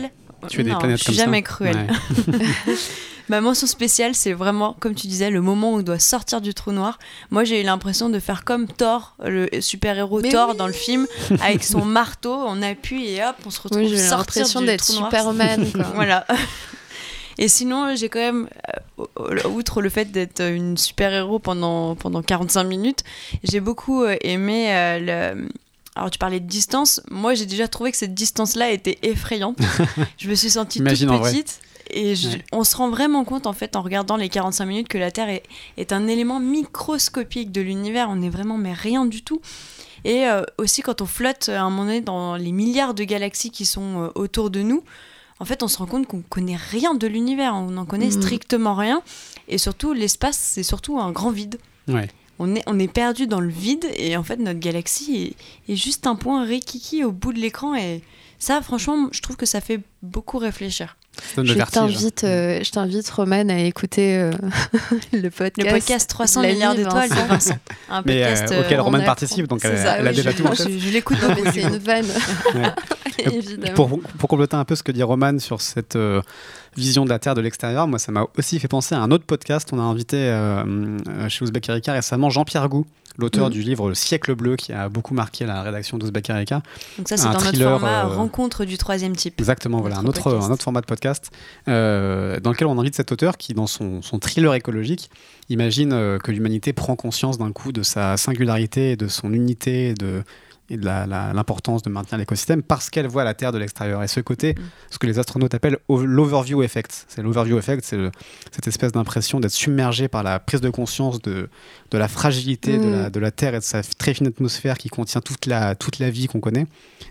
Spéciale. 0.48 0.48
Tu 0.48 0.60
es 0.60 0.64
des 0.64 0.70
non, 0.70 0.78
planètes 0.78 0.98
je 1.00 1.04
comme 1.04 1.14
suis 1.14 1.22
jamais 1.22 1.38
ça. 1.38 1.42
cruelle. 1.42 1.86
Ouais. 2.28 2.74
Ma 3.28 3.40
mention 3.40 3.66
spéciale, 3.66 4.14
c'est 4.14 4.32
vraiment, 4.32 4.76
comme 4.78 4.94
tu 4.94 5.08
disais, 5.08 5.30
le 5.30 5.40
moment 5.40 5.72
où 5.72 5.78
on 5.78 5.82
doit 5.82 5.98
sortir 5.98 6.40
du 6.40 6.54
trou 6.54 6.70
noir. 6.70 6.98
Moi, 7.32 7.42
j'ai 7.42 7.60
eu 7.60 7.64
l'impression 7.64 8.08
de 8.08 8.20
faire 8.20 8.44
comme 8.44 8.68
Thor, 8.68 9.16
le 9.24 9.48
super-héros 9.60 10.22
Thor 10.22 10.50
oui. 10.50 10.56
dans 10.56 10.68
le 10.68 10.72
film, 10.72 11.08
avec 11.42 11.64
son 11.64 11.84
marteau, 11.84 12.32
on 12.32 12.62
appuie 12.62 13.08
et 13.08 13.24
hop, 13.24 13.34
on 13.44 13.50
se 13.50 13.60
retrouve 13.60 13.82
Oui, 13.82 13.90
l'impression 13.96 14.60
du 14.60 14.66
d'être 14.66 14.84
trou 14.84 14.94
noir. 15.00 15.10
Superman. 15.10 15.72
quoi. 15.72 15.84
Voilà. 15.96 16.24
Et 17.38 17.48
sinon, 17.48 17.94
j'ai 17.96 18.08
quand 18.08 18.20
même, 18.20 18.48
euh, 19.00 19.48
outre 19.48 19.82
le 19.82 19.88
fait 19.90 20.06
d'être 20.10 20.40
une 20.40 20.76
super-héros 20.76 21.38
pendant, 21.38 21.94
pendant 21.96 22.22
45 22.22 22.64
minutes, 22.64 23.02
j'ai 23.42 23.60
beaucoup 23.60 24.04
euh, 24.04 24.16
aimé 24.22 24.68
euh, 24.72 25.34
le... 25.34 25.48
Alors 25.96 26.10
tu 26.10 26.18
parlais 26.18 26.40
de 26.40 26.46
distance, 26.46 27.00
moi 27.10 27.34
j'ai 27.34 27.46
déjà 27.46 27.66
trouvé 27.68 27.90
que 27.90 27.96
cette 27.96 28.14
distance-là 28.14 28.70
était 28.70 28.98
effrayante. 29.02 29.58
je 30.18 30.28
me 30.28 30.34
suis 30.34 30.50
sentie 30.50 30.78
toute 30.78 30.86
petite. 31.32 31.60
Et 31.90 32.14
je- 32.16 32.28
Ouais. 32.30 32.44
on 32.52 32.64
se 32.64 32.76
rend 32.76 32.90
vraiment 32.90 33.24
compte 33.24 33.46
en 33.46 33.52
fait 33.52 33.76
en 33.76 33.82
regardant 33.82 34.16
les 34.16 34.28
45 34.28 34.66
minutes 34.66 34.88
que 34.88 34.98
la 34.98 35.10
Terre 35.12 35.28
est, 35.28 35.44
est 35.76 35.92
un 35.92 36.06
élément 36.08 36.40
microscopique 36.40 37.52
de 37.52 37.60
l'univers. 37.60 38.08
On 38.10 38.16
n'est 38.16 38.28
vraiment 38.28 38.58
mais 38.58 38.72
rien 38.72 39.06
du 39.06 39.22
tout. 39.22 39.40
Et 40.04 40.26
euh, 40.28 40.42
aussi 40.58 40.82
quand 40.82 41.00
on 41.00 41.06
flotte 41.06 41.48
à 41.48 41.62
un 41.62 41.70
moment 41.70 41.84
donné 41.84 42.00
dans 42.00 42.36
les 42.36 42.52
milliards 42.52 42.92
de 42.94 43.04
galaxies 43.04 43.50
qui 43.50 43.64
sont 43.64 44.02
euh, 44.04 44.08
autour 44.16 44.50
de 44.50 44.62
nous, 44.62 44.82
en 45.40 45.44
fait 45.44 45.62
on 45.62 45.68
se 45.68 45.78
rend 45.78 45.86
compte 45.86 46.06
qu'on 46.06 46.22
connaît 46.22 46.56
rien 46.56 46.94
de 46.94 47.06
l'univers, 47.06 47.54
on 47.54 47.70
n'en 47.70 47.86
connaît 47.86 48.06
Mhm. 48.06 48.20
strictement 48.22 48.74
rien. 48.74 49.00
Et 49.48 49.56
surtout 49.58 49.92
l'espace 49.92 50.36
c'est 50.38 50.62
surtout 50.64 50.98
un 51.00 51.12
grand 51.12 51.30
vide. 51.30 51.56
Ouais. 51.88 52.08
On 52.38 52.54
est, 52.54 52.62
on 52.66 52.78
est 52.78 52.92
perdu 52.92 53.26
dans 53.26 53.40
le 53.40 53.48
vide 53.48 53.86
et 53.96 54.16
en 54.16 54.22
fait 54.22 54.36
notre 54.36 54.58
galaxie 54.58 55.34
est, 55.68 55.72
est 55.72 55.76
juste 55.76 56.06
un 56.06 56.16
point 56.16 56.44
rikiki 56.44 57.02
au 57.04 57.12
bout 57.12 57.32
de 57.32 57.38
l'écran 57.38 57.74
et 57.74 58.02
ça 58.38 58.60
franchement 58.60 59.08
je 59.12 59.22
trouve 59.22 59.36
que 59.36 59.46
ça 59.46 59.60
fait 59.60 59.80
beaucoup 60.02 60.38
réfléchir. 60.38 60.96
Je 61.38 61.40
vertige. 61.54 61.72
t'invite, 61.72 62.24
euh, 62.24 62.62
je 62.62 62.70
t'invite, 62.70 63.08
Roman, 63.08 63.48
à 63.48 63.58
écouter 63.60 64.18
euh, 64.18 64.32
le 65.14 65.30
podcast. 65.30 65.66
Le 65.66 65.72
podcast 65.72 66.10
300 66.10 66.42
L'ami 66.42 66.54
milliards 66.54 66.74
d'étoiles 66.74 67.08
de 67.08 67.14
Vincent. 67.14 67.26
Vincent. 67.28 67.54
Un 67.88 68.02
Mais 68.04 68.22
euh, 68.22 68.28
podcast, 68.28 68.52
euh, 68.52 68.60
auquel 68.62 68.80
Roman 68.80 69.02
participe, 69.02 69.46
donc 69.48 69.60
C'est 69.62 69.68
elle, 69.68 69.78
ça, 69.78 69.96
elle 69.98 70.08
a 70.08 70.12
déjà 70.12 70.30
je- 70.32 70.36
tout 70.36 70.46
en 70.46 70.52
je, 70.52 70.64
je 70.78 70.90
l'écoute 70.90 71.16
mais 71.42 71.50
c'est 71.54 71.62
une 71.62 71.78
vanne. 71.78 72.04
Ouais. 72.54 73.32
Évidemment. 73.32 73.74
Pour, 73.74 74.00
pour 74.18 74.28
compléter 74.28 74.56
un 74.56 74.64
peu 74.66 74.76
ce 74.76 74.82
que 74.82 74.92
dit 74.92 75.02
Roman 75.02 75.38
sur 75.38 75.62
cette 75.62 75.96
euh, 75.96 76.20
vision 76.76 77.04
de 77.04 77.10
la 77.10 77.18
Terre 77.18 77.34
de 77.34 77.40
l'extérieur, 77.40 77.86
moi 77.88 77.98
ça 77.98 78.12
m'a 78.12 78.26
aussi 78.38 78.58
fait 78.58 78.68
penser 78.68 78.94
à 78.94 79.00
un 79.00 79.10
autre 79.10 79.24
podcast. 79.24 79.68
On 79.72 79.78
a 79.78 79.82
invité 79.82 80.16
euh, 80.16 80.64
euh, 81.08 81.28
chez 81.28 81.44
Ouzbek 81.44 81.68
Erika 81.68 81.92
récemment 81.92 82.30
Jean-Pierre 82.30 82.68
Gou, 82.68 82.86
l'auteur 83.18 83.46
Mhm. 83.46 83.52
du 83.52 83.62
livre 83.62 83.88
Le 83.88 83.94
siècle 83.94 84.34
bleu 84.34 84.56
qui 84.56 84.72
a 84.72 84.88
beaucoup 84.88 85.14
marqué 85.14 85.46
la 85.46 85.62
rédaction 85.62 85.96
d'Ouzbek 85.98 86.28
Erika. 86.30 86.62
Donc 86.98 87.08
ça 87.08 87.16
c'est 87.16 87.24
un 87.24 87.28
dans 87.28 87.32
notre 87.34 87.46
thriller, 87.48 87.70
format 87.70 88.04
euh, 88.04 88.08
rencontre 88.08 88.64
du 88.64 88.76
troisième 88.78 89.16
type. 89.16 89.40
Exactement, 89.40 89.80
voilà, 89.80 89.98
un 89.98 90.02
Notre 90.02 90.20
autre, 90.20 90.30
podcast. 90.30 90.50
un 90.50 90.52
autre 90.52 90.62
format 90.62 90.80
de 90.82 90.86
podcast 90.86 91.30
euh, 91.68 92.38
dans 92.40 92.50
lequel 92.50 92.66
on 92.68 92.78
invite 92.78 92.94
cet 92.94 93.10
auteur 93.12 93.36
qui, 93.38 93.54
dans 93.54 93.66
son, 93.66 94.02
son 94.02 94.18
thriller 94.18 94.52
écologique, 94.54 95.10
imagine 95.48 95.90
que 96.22 96.30
l'humanité 96.30 96.72
prend 96.72 96.96
conscience 96.96 97.38
d'un 97.38 97.52
coup 97.52 97.72
de 97.72 97.82
sa 97.82 98.16
singularité, 98.16 98.96
de 98.96 99.08
son 99.08 99.32
unité 99.32 99.94
de, 99.94 100.22
et 100.70 100.76
de 100.76 100.84
l'importance 100.84 101.82
de 101.82 101.90
maintenir 101.90 102.18
l'écosystème 102.18 102.62
parce 102.62 102.90
qu'elle 102.90 103.06
voit 103.06 103.24
la 103.24 103.34
Terre 103.34 103.52
de 103.52 103.58
l'extérieur. 103.58 104.02
Et 104.02 104.08
ce 104.08 104.20
côté, 104.20 104.54
Mm. 104.54 104.62
ce 104.90 104.98
que 104.98 105.06
les 105.06 105.18
astronautes 105.18 105.54
appellent 105.54 105.78
l'overview 105.88 106.62
effect. 106.62 107.04
C'est 107.08 107.22
l'overview 107.22 107.58
effect, 107.58 107.84
c'est 107.84 107.98
cette 108.52 108.66
espèce 108.66 108.92
d'impression 108.92 109.40
d'être 109.40 109.52
submergé 109.52 110.08
par 110.08 110.22
la 110.22 110.38
prise 110.40 110.60
de 110.60 110.70
conscience 110.70 111.20
de, 111.22 111.48
de 111.90 111.98
la 111.98 112.08
fragilité 112.08 112.78
de, 112.78 112.84
Mm. 112.84 112.92
la, 113.02 113.10
de 113.10 113.20
la 113.20 113.30
Terre 113.30 113.54
et 113.54 113.58
de 113.58 113.64
sa 113.64 113.82
très 113.82 114.14
fine 114.14 114.26
atmosphère 114.26 114.76
qui 114.78 114.88
contient 114.88 115.20
toute 115.20 115.46
la, 115.46 115.74
toute 115.74 115.98
la 115.98 116.10
vie 116.10 116.26
qu'on 116.26 116.40
connaît. 116.40 116.66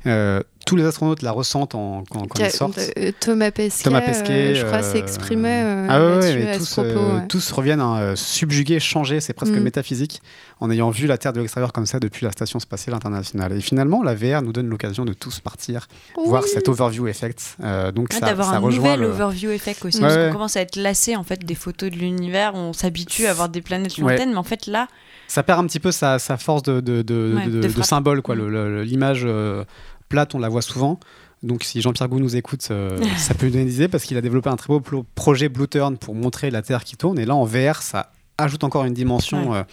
Euh, 0.06 0.42
tous 0.66 0.76
les 0.76 0.84
astronautes 0.86 1.22
la 1.22 1.32
ressentent 1.32 1.76
en- 1.76 2.04
quand, 2.10 2.28
quand 2.28 2.40
ils 2.44 2.50
sortent. 2.52 2.80
Euh, 2.98 3.12
Thomas 3.20 3.52
Pesquet, 3.52 3.84
Thomas 3.84 4.02
Pesquet, 4.02 4.32
euh, 4.34 4.56
je 4.56 4.66
crois, 4.66 4.80
euh, 4.80 4.92
s'exprimait 4.94 5.62
euh, 5.64 5.88
ah 5.90 6.00
ouais, 6.00 6.18
ouais, 6.18 6.50
à 6.52 6.58
tous, 6.58 6.66
ce 6.66 6.82
propos. 6.82 6.90
euh, 7.00 7.20
ouais. 7.20 7.28
tous 7.28 7.52
reviennent 7.52 7.82
hein, 7.82 8.14
subjugués, 8.16 8.80
changés, 8.80 9.20
c'est 9.22 9.34
presque 9.34 9.54
Mm. 9.54 9.60
métaphysique, 9.60 10.22
en 10.60 10.72
ayant 10.72 10.90
vu 10.90 11.08
la 11.08 11.18
Terre 11.18 11.34
de 11.34 11.40
l'extérieur 11.40 11.72
comme 11.72 11.86
ça 11.86 12.00
depuis 12.00 12.26
la 12.26 12.32
Station 12.32 12.60
spatiale 12.60 12.96
internationale. 12.96 13.54
Et 13.54 13.62
finalement, 13.62 14.02
la 14.04 14.16
VR 14.16 14.42
nous 14.42 14.54
donne 14.54 14.68
l'occasion 14.68 15.06
de 15.06 15.14
tous 15.14 15.40
partir, 15.40 15.88
voir 16.26 16.44
cet 16.44 16.68
overview 16.68 17.08
effect. 17.08 17.58
Euh, 17.64 17.92
donc 17.92 18.08
Ah, 18.12 18.20
ça, 18.20 18.26
D'avoir 18.26 18.50
ça 18.50 18.56
un 18.56 18.60
rejoint 18.60 18.96
nouvel 18.96 19.00
le... 19.02 19.08
overview 19.14 19.52
effect 19.52 19.86
aussi, 19.86 19.98
Ouais, 19.98 20.04
parce 20.04 20.18
qu'on 20.18 20.34
commence 20.34 20.58
à 20.58 20.62
être 20.62 20.76
lassé 20.78 21.16
en 21.16 21.24
fait 21.24 21.46
des 21.46 21.56
photos 21.56 21.92
de 21.92 21.96
l'univers, 21.96 22.54
on 22.56 22.74
s'habitue 22.74 23.28
à 23.28 23.32
avoir 23.32 23.50
des 23.50 23.62
planètes 23.62 23.98
lointaines, 23.98 24.32
mais 24.32 24.38
en 24.38 24.44
fait 24.44 24.66
là, 24.68 24.88
ça 25.28 25.42
perd 25.44 25.60
un 25.60 25.66
petit 25.68 25.80
peu 25.80 25.92
sa, 25.92 26.20
sa 26.20 26.38
force 26.38 26.62
de, 26.64 26.80
de, 26.82 27.02
de, 27.02 27.34
Ouais, 27.36 27.46
de- 27.48 27.52
de 27.52 27.62
de 27.62 27.68
frappe. 27.70 27.86
symbole. 27.86 28.22
quoi. 28.22 28.36
Mm. 28.36 28.40
Le- 28.40 28.50
le- 28.50 28.84
L'image 28.84 29.24
euh, 29.26 29.64
plate, 30.10 30.36
on 30.36 30.40
la 30.40 30.50
voit 30.50 30.62
souvent. 30.62 31.00
Donc 31.44 31.64
si 31.64 31.82
Jean-Pierre 31.82 32.08
Gou 32.10 32.20
nous 32.20 32.36
écoute, 32.36 32.68
euh, 32.72 32.98
ça 33.18 33.34
peut 33.34 33.46
lui 33.48 33.52
donner 33.52 33.66
des 33.66 33.76
idées 33.76 33.88
parce 33.88 34.04
qu'il 34.06 34.18
a 34.18 34.22
développé 34.22 34.50
un 34.50 34.56
très 34.56 34.68
beau 34.68 34.82
projet 35.16 35.50
Blue 35.50 35.68
Turn 35.68 35.98
pour 35.98 36.16
montrer 36.16 36.50
la 36.50 36.62
Terre 36.62 36.84
qui 36.84 36.96
tourne. 36.98 37.20
Et 37.20 37.26
là, 37.26 37.36
en 37.36 37.44
VR, 37.46 37.82
ça 37.82 38.12
ajoute 38.38 38.64
encore 38.64 38.86
une 38.86 38.94
dimension 38.94 39.52
Ouais. 39.52 39.58
euh, 39.60 39.64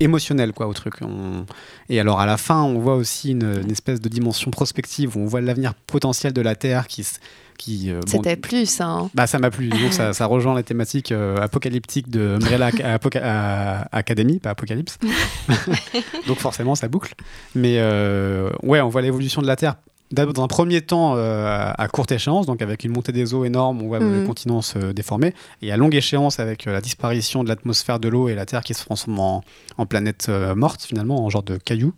émotionnelle 0.00 0.52
quoi, 0.52 0.66
au 0.66 0.72
truc. 0.72 0.94
On- 1.02 1.44
Et 1.88 2.00
alors 2.00 2.20
à 2.20 2.26
la 2.26 2.36
fin, 2.36 2.62
on 2.62 2.78
voit 2.78 2.96
aussi 2.96 3.30
une, 3.32 3.60
une 3.62 3.70
espèce 3.70 4.00
de 4.00 4.08
dimension 4.08 4.50
prospective 4.50 5.16
où 5.16 5.20
on 5.20 5.26
voit 5.26 5.40
l'avenir 5.40 5.74
potentiel 5.74 6.32
de 6.32 6.40
la 6.40 6.54
Terre 6.54 6.86
qui... 6.86 7.06
qui 7.58 7.90
euh, 7.90 8.00
bon, 8.00 8.06
C'était 8.10 8.36
plus 8.36 8.66
ça. 8.66 8.86
hein. 8.86 9.10
bah, 9.14 9.26
ça 9.26 9.38
m'a 9.38 9.50
plu. 9.50 9.68
Donc, 9.68 9.92
ça, 9.92 10.12
ça 10.12 10.26
rejoint 10.26 10.56
les 10.56 10.62
thématiques 10.64 11.12
euh, 11.12 11.36
apocalyptiques 11.36 12.10
de 12.10 12.36
Umbrella 12.40 12.70
Apoca- 12.70 13.86
Academy, 13.92 14.38
pas 14.40 14.50
Apocalypse. 14.50 14.98
Donc, 16.26 16.38
forcément, 16.38 16.74
ça 16.74 16.88
boucle. 16.88 17.14
Mais 17.54 17.76
euh, 17.78 18.50
ouais, 18.62 18.80
on 18.80 18.88
voit 18.88 19.02
l'évolution 19.02 19.42
de 19.42 19.46
la 19.46 19.56
Terre. 19.56 19.76
D'abord, 20.12 20.34
dans 20.34 20.44
un 20.44 20.48
premier 20.48 20.80
temps, 20.80 21.14
euh, 21.16 21.72
à 21.76 21.88
courte 21.88 22.12
échéance, 22.12 22.46
donc 22.46 22.62
avec 22.62 22.84
une 22.84 22.92
montée 22.92 23.10
des 23.10 23.34
eaux 23.34 23.44
énorme, 23.44 23.82
on 23.82 23.88
voit 23.88 23.98
Mhm. 24.00 24.20
le 24.20 24.26
continent 24.26 24.62
se 24.62 24.92
déformer. 24.92 25.34
Et 25.62 25.72
à 25.72 25.76
longue 25.76 25.94
échéance, 25.94 26.38
avec 26.38 26.66
euh, 26.66 26.72
la 26.72 26.80
disparition 26.80 27.42
de 27.42 27.48
l'atmosphère 27.48 27.98
de 27.98 28.08
l'eau 28.08 28.28
et 28.28 28.34
la 28.34 28.46
Terre 28.46 28.62
qui 28.62 28.74
se 28.74 28.84
transforme 28.84 29.18
en, 29.18 29.42
en 29.78 29.86
planète 29.86 30.26
euh, 30.28 30.54
morte, 30.54 30.82
finalement, 30.82 31.24
en 31.24 31.30
genre 31.30 31.42
de 31.42 31.56
caillou. 31.56 31.94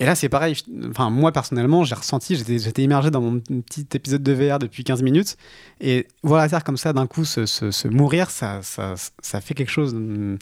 Et 0.00 0.04
là, 0.06 0.14
c'est 0.14 0.28
pareil. 0.28 0.56
Enfin, 0.90 1.10
moi, 1.10 1.30
personnellement, 1.32 1.84
j'ai 1.84 1.94
ressenti, 1.94 2.34
j'étais, 2.36 2.82
immergé 2.82 3.10
dans 3.10 3.20
mon 3.20 3.38
petit 3.38 3.86
épisode 3.94 4.22
de 4.22 4.32
VR 4.32 4.58
depuis 4.58 4.82
15 4.84 5.02
minutes. 5.02 5.36
Et 5.80 6.08
voir 6.24 6.40
la 6.40 6.48
Terre 6.48 6.64
comme 6.64 6.76
ça, 6.76 6.92
d'un 6.92 7.06
coup, 7.06 7.24
se, 7.24 7.46
se- 7.46 7.70
se 7.70 7.86
mourir, 7.88 8.30
ça, 8.30 8.60
ça, 8.62 8.94
ça 9.22 9.40
fait 9.40 9.54
quelque 9.54 9.70
chose. 9.70 9.94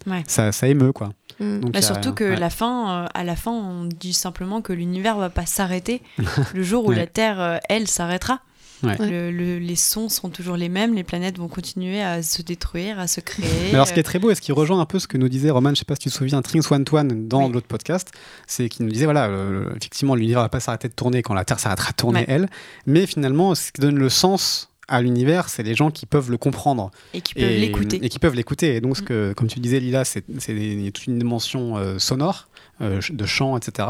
Ouais. 0.06 0.22
Ça, 0.26 0.52
ça 0.52 0.66
émeut, 0.68 0.92
quoi. 0.92 1.10
Mm. 1.40 1.60
Donc, 1.60 1.72
Bah, 1.72 1.78
a- 1.80 1.82
surtout 1.82 2.12
que 2.14 2.24
ouais. 2.24 2.36
la 2.36 2.48
fin, 2.50 3.02
euh, 3.04 3.06
à 3.12 3.24
la 3.24 3.36
fin, 3.36 3.50
on 3.50 3.84
dit 3.84 4.14
simplement 4.14 4.62
que 4.62 4.72
l'univers 4.72 5.18
va 5.18 5.28
pas 5.30 5.46
s'arrêter 5.46 6.00
le 6.54 6.62
jour 6.62 6.86
où 6.86 6.88
Ouais. 6.90 6.96
la 6.96 7.06
Terre, 7.06 7.40
euh, 7.40 7.58
elle, 7.68 7.86
s'arrêtera. 7.86 8.40
Ouais. 8.82 8.96
Le- 8.98 9.30
le- 9.30 9.58
les 9.58 9.76
sons 9.76 10.08
seront 10.08 10.30
toujours 10.30 10.56
les 10.56 10.68
mêmes, 10.68 10.94
les 10.94 11.04
planètes 11.04 11.38
vont 11.38 11.48
continuer 11.48 12.02
à 12.02 12.22
se 12.22 12.42
détruire, 12.42 12.98
à 12.98 13.06
se 13.06 13.20
créer. 13.20 13.46
Mais 13.68 13.74
alors, 13.74 13.86
ce 13.86 13.92
qui 13.92 14.00
est 14.00 14.04
très 14.04 14.18
beau 14.18 14.30
et 14.30 14.34
ce 14.34 14.40
qui 14.40 14.52
rejoint 14.52 14.80
un 14.80 14.86
peu 14.86 14.98
ce 14.98 15.06
que 15.06 15.18
nous 15.18 15.28
disait 15.28 15.50
Roman, 15.50 15.70
je 15.70 15.76
sais 15.80 15.84
pas 15.84 15.94
si 15.94 16.00
tu 16.00 16.08
te 16.10 16.14
souviens, 16.14 16.40
to 16.42 16.96
One 16.96 17.28
dans 17.28 17.46
Oui. 17.46 17.52
l'autre 17.52 17.66
podcast, 17.66 18.10
c'est 18.46 18.68
qu'il 18.68 18.86
nous 18.86 18.92
disait 18.92 19.04
voilà, 19.04 19.26
euh, 19.26 19.70
effectivement, 19.76 20.14
l'univers 20.14 20.40
va 20.42 20.48
pas 20.48 20.60
s'arrêter 20.60 20.88
de 20.88 20.94
tourner 20.94 21.22
quand 21.22 21.34
la 21.34 21.44
Terre 21.44 21.58
s'arrêtera 21.60 21.90
de 21.90 21.96
tourner 21.96 22.20
Ouais. 22.20 22.24
elle, 22.28 22.48
mais 22.86 23.06
finalement, 23.06 23.54
ce 23.54 23.72
qui 23.72 23.80
donne 23.80 23.96
le 23.98 24.08
sens 24.08 24.68
à 24.88 25.00
l'univers, 25.02 25.48
c'est 25.48 25.62
les 25.62 25.74
gens 25.76 25.90
qui 25.92 26.04
peuvent 26.06 26.30
le 26.30 26.36
comprendre 26.36 26.90
et 27.14 27.20
qui 27.20 27.34
peuvent 27.34 27.48
l'écouter. 27.48 28.00
et 28.02 28.08
qui 28.08 28.18
peuvent 28.18 28.34
l'écouter. 28.34 28.74
Et 28.76 28.80
donc, 28.80 28.96
ce 28.96 29.02
Mm. 29.02 29.04
que, 29.04 29.32
comme 29.36 29.46
tu 29.46 29.60
disais, 29.60 29.78
Lila, 29.78 30.04
c'est 30.04 30.22
toute 30.22 31.06
une 31.06 31.18
dimension 31.18 31.76
euh, 31.76 31.98
sonore, 32.00 32.48
euh, 32.80 33.00
de 33.10 33.26
chant, 33.26 33.56
etc. 33.56 33.86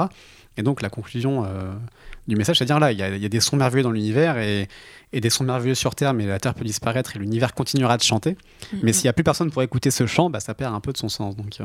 Et 0.57 0.63
donc, 0.63 0.83
la 0.83 0.91
conclusion 0.91 1.45
euh, 1.45 1.73
du 2.29 2.37
message, 2.37 2.59
c'est-à-dire 2.59 2.81
là, 2.81 2.93
il 2.93 2.99
y, 2.99 3.03
a, 3.03 3.09
il 3.09 3.23
y 3.23 3.27
a 3.27 3.29
des 3.29 3.41
sons 3.41 3.57
merveilleux 3.57 3.85
dans 3.85 3.93
l'univers 3.93 4.37
et, 4.39 4.69
et 5.13 5.21
des 5.21 5.31
sons 5.31 5.45
merveilleux 5.45 5.75
sur 5.77 5.95
Terre, 5.95 6.13
mais 6.13 6.27
la 6.27 6.39
Terre 6.39 6.55
peut 6.55 6.65
disparaître 6.65 7.17
et 7.17 7.19
l'univers 7.19 7.55
continuera 7.55 7.97
de 7.97 8.03
chanter. 8.03 8.37
Mais 8.73 8.79
Mhm. 8.91 8.93
s'il 8.93 9.03
n'y 9.05 9.09
a 9.09 9.13
plus 9.13 9.25
personne 9.25 9.51
pour 9.51 9.63
écouter 9.63 9.91
ce 9.91 10.07
chant, 10.07 10.29
bah, 10.29 10.41
ça 10.41 10.53
perd 10.55 10.75
un 10.75 10.81
peu 10.81 10.93
de 10.93 10.99
son 10.99 11.09
sens. 11.09 11.37
Donc, 11.37 11.57
euh, 11.61 11.65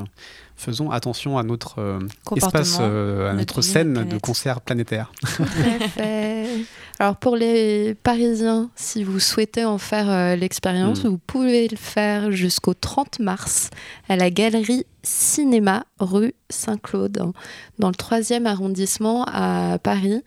faisons 0.56 0.92
attention 0.92 1.38
à 1.38 1.44
notre 1.44 1.80
euh, 1.80 2.00
espace, 2.36 2.80
à 2.80 3.34
notre 3.34 3.62
scène 3.62 4.06
de 4.08 4.18
concert 4.18 4.62
planétaire. 4.62 5.12
Alors 7.00 7.18
pour 7.18 7.36
les 7.36 7.96
Parisiens, 7.96 8.70
si 8.76 9.04
vous 9.04 9.20
souhaitez 9.20 9.66
en 9.66 9.78
faire 9.78 10.38
l'expérience, 10.38 11.04
Mm. 11.04 11.08
vous 11.10 11.18
pouvez 11.18 11.68
le 11.68 11.76
faire 11.78 12.32
jusqu'au 12.32 12.74
30 12.74 13.20
mars 13.20 13.70
à 14.08 14.16
la 14.16 14.30
galerie 14.30 14.86
Cinéma 15.06 15.86
rue 16.00 16.34
Saint-Claude, 16.50 17.32
dans 17.80 17.88
le 17.88 17.94
3e 17.94 18.46
arrondissement 18.46 19.24
à 19.28 19.78
Paris. 19.82 20.22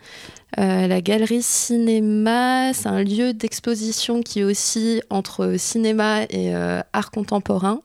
Euh, 0.59 0.87
la 0.87 1.03
galerie 1.03 1.43
Cinéma, 1.43 2.73
c'est 2.73 2.89
un 2.89 3.03
lieu 3.03 3.35
d'exposition 3.35 4.23
qui 4.23 4.41
est 4.41 4.45
aussi 4.45 5.03
entre 5.11 5.57
cinéma 5.59 6.23
et 6.31 6.55
euh, 6.55 6.81
art 6.95 7.11
contemporain. 7.11 7.83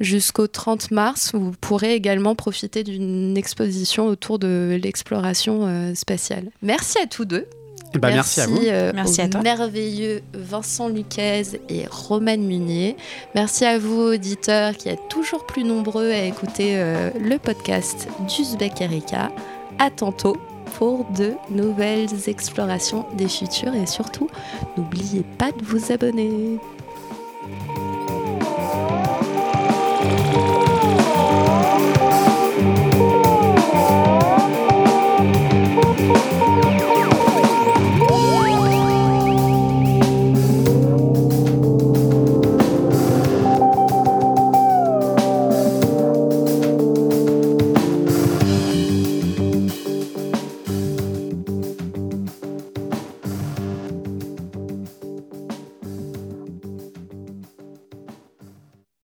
Jusqu'au 0.00 0.46
30 0.46 0.92
mars, 0.92 1.32
vous 1.34 1.52
pourrez 1.60 1.94
également 1.94 2.34
profiter 2.34 2.84
d'une 2.84 3.36
exposition 3.36 4.06
autour 4.06 4.38
de 4.38 4.78
l'exploration 4.82 5.66
euh, 5.66 5.94
spatiale. 5.94 6.50
Merci 6.62 6.98
à 6.98 7.06
tous 7.06 7.26
deux. 7.26 7.46
Et 7.96 7.98
bah, 7.98 8.08
merci. 8.12 8.40
à 8.40 8.46
vous. 8.46 8.58
euh, 8.64 8.92
Merci 8.94 9.20
à 9.20 9.28
toi. 9.28 9.40
merveilleux 9.42 10.22
Vincent 10.34 10.88
Luquez 10.88 11.42
et 11.68 11.84
Romane 11.90 12.42
Munier. 12.42 12.96
Merci 13.34 13.64
à 13.64 13.78
vous, 13.78 14.00
auditeurs, 14.14 14.76
qui 14.76 14.88
êtes 14.88 15.08
toujours 15.08 15.44
plus 15.46 15.64
nombreux 15.64 16.10
à 16.10 16.22
écouter 16.22 16.76
euh, 16.76 17.10
le 17.20 17.38
podcast 17.38 18.08
d'Uzbek 18.28 18.80
Erika. 18.80 19.30
À 19.78 19.90
tantôt 19.90 20.36
pour 20.78 21.06
de 21.16 21.32
nouvelles 21.50 22.08
explorations 22.28 23.06
des 23.16 23.28
futurs 23.28 23.74
et 23.74 23.86
surtout, 23.86 24.28
n'oubliez 24.76 25.22
pas 25.38 25.52
de 25.52 25.62
vous 25.64 25.92
abonner. 25.92 26.58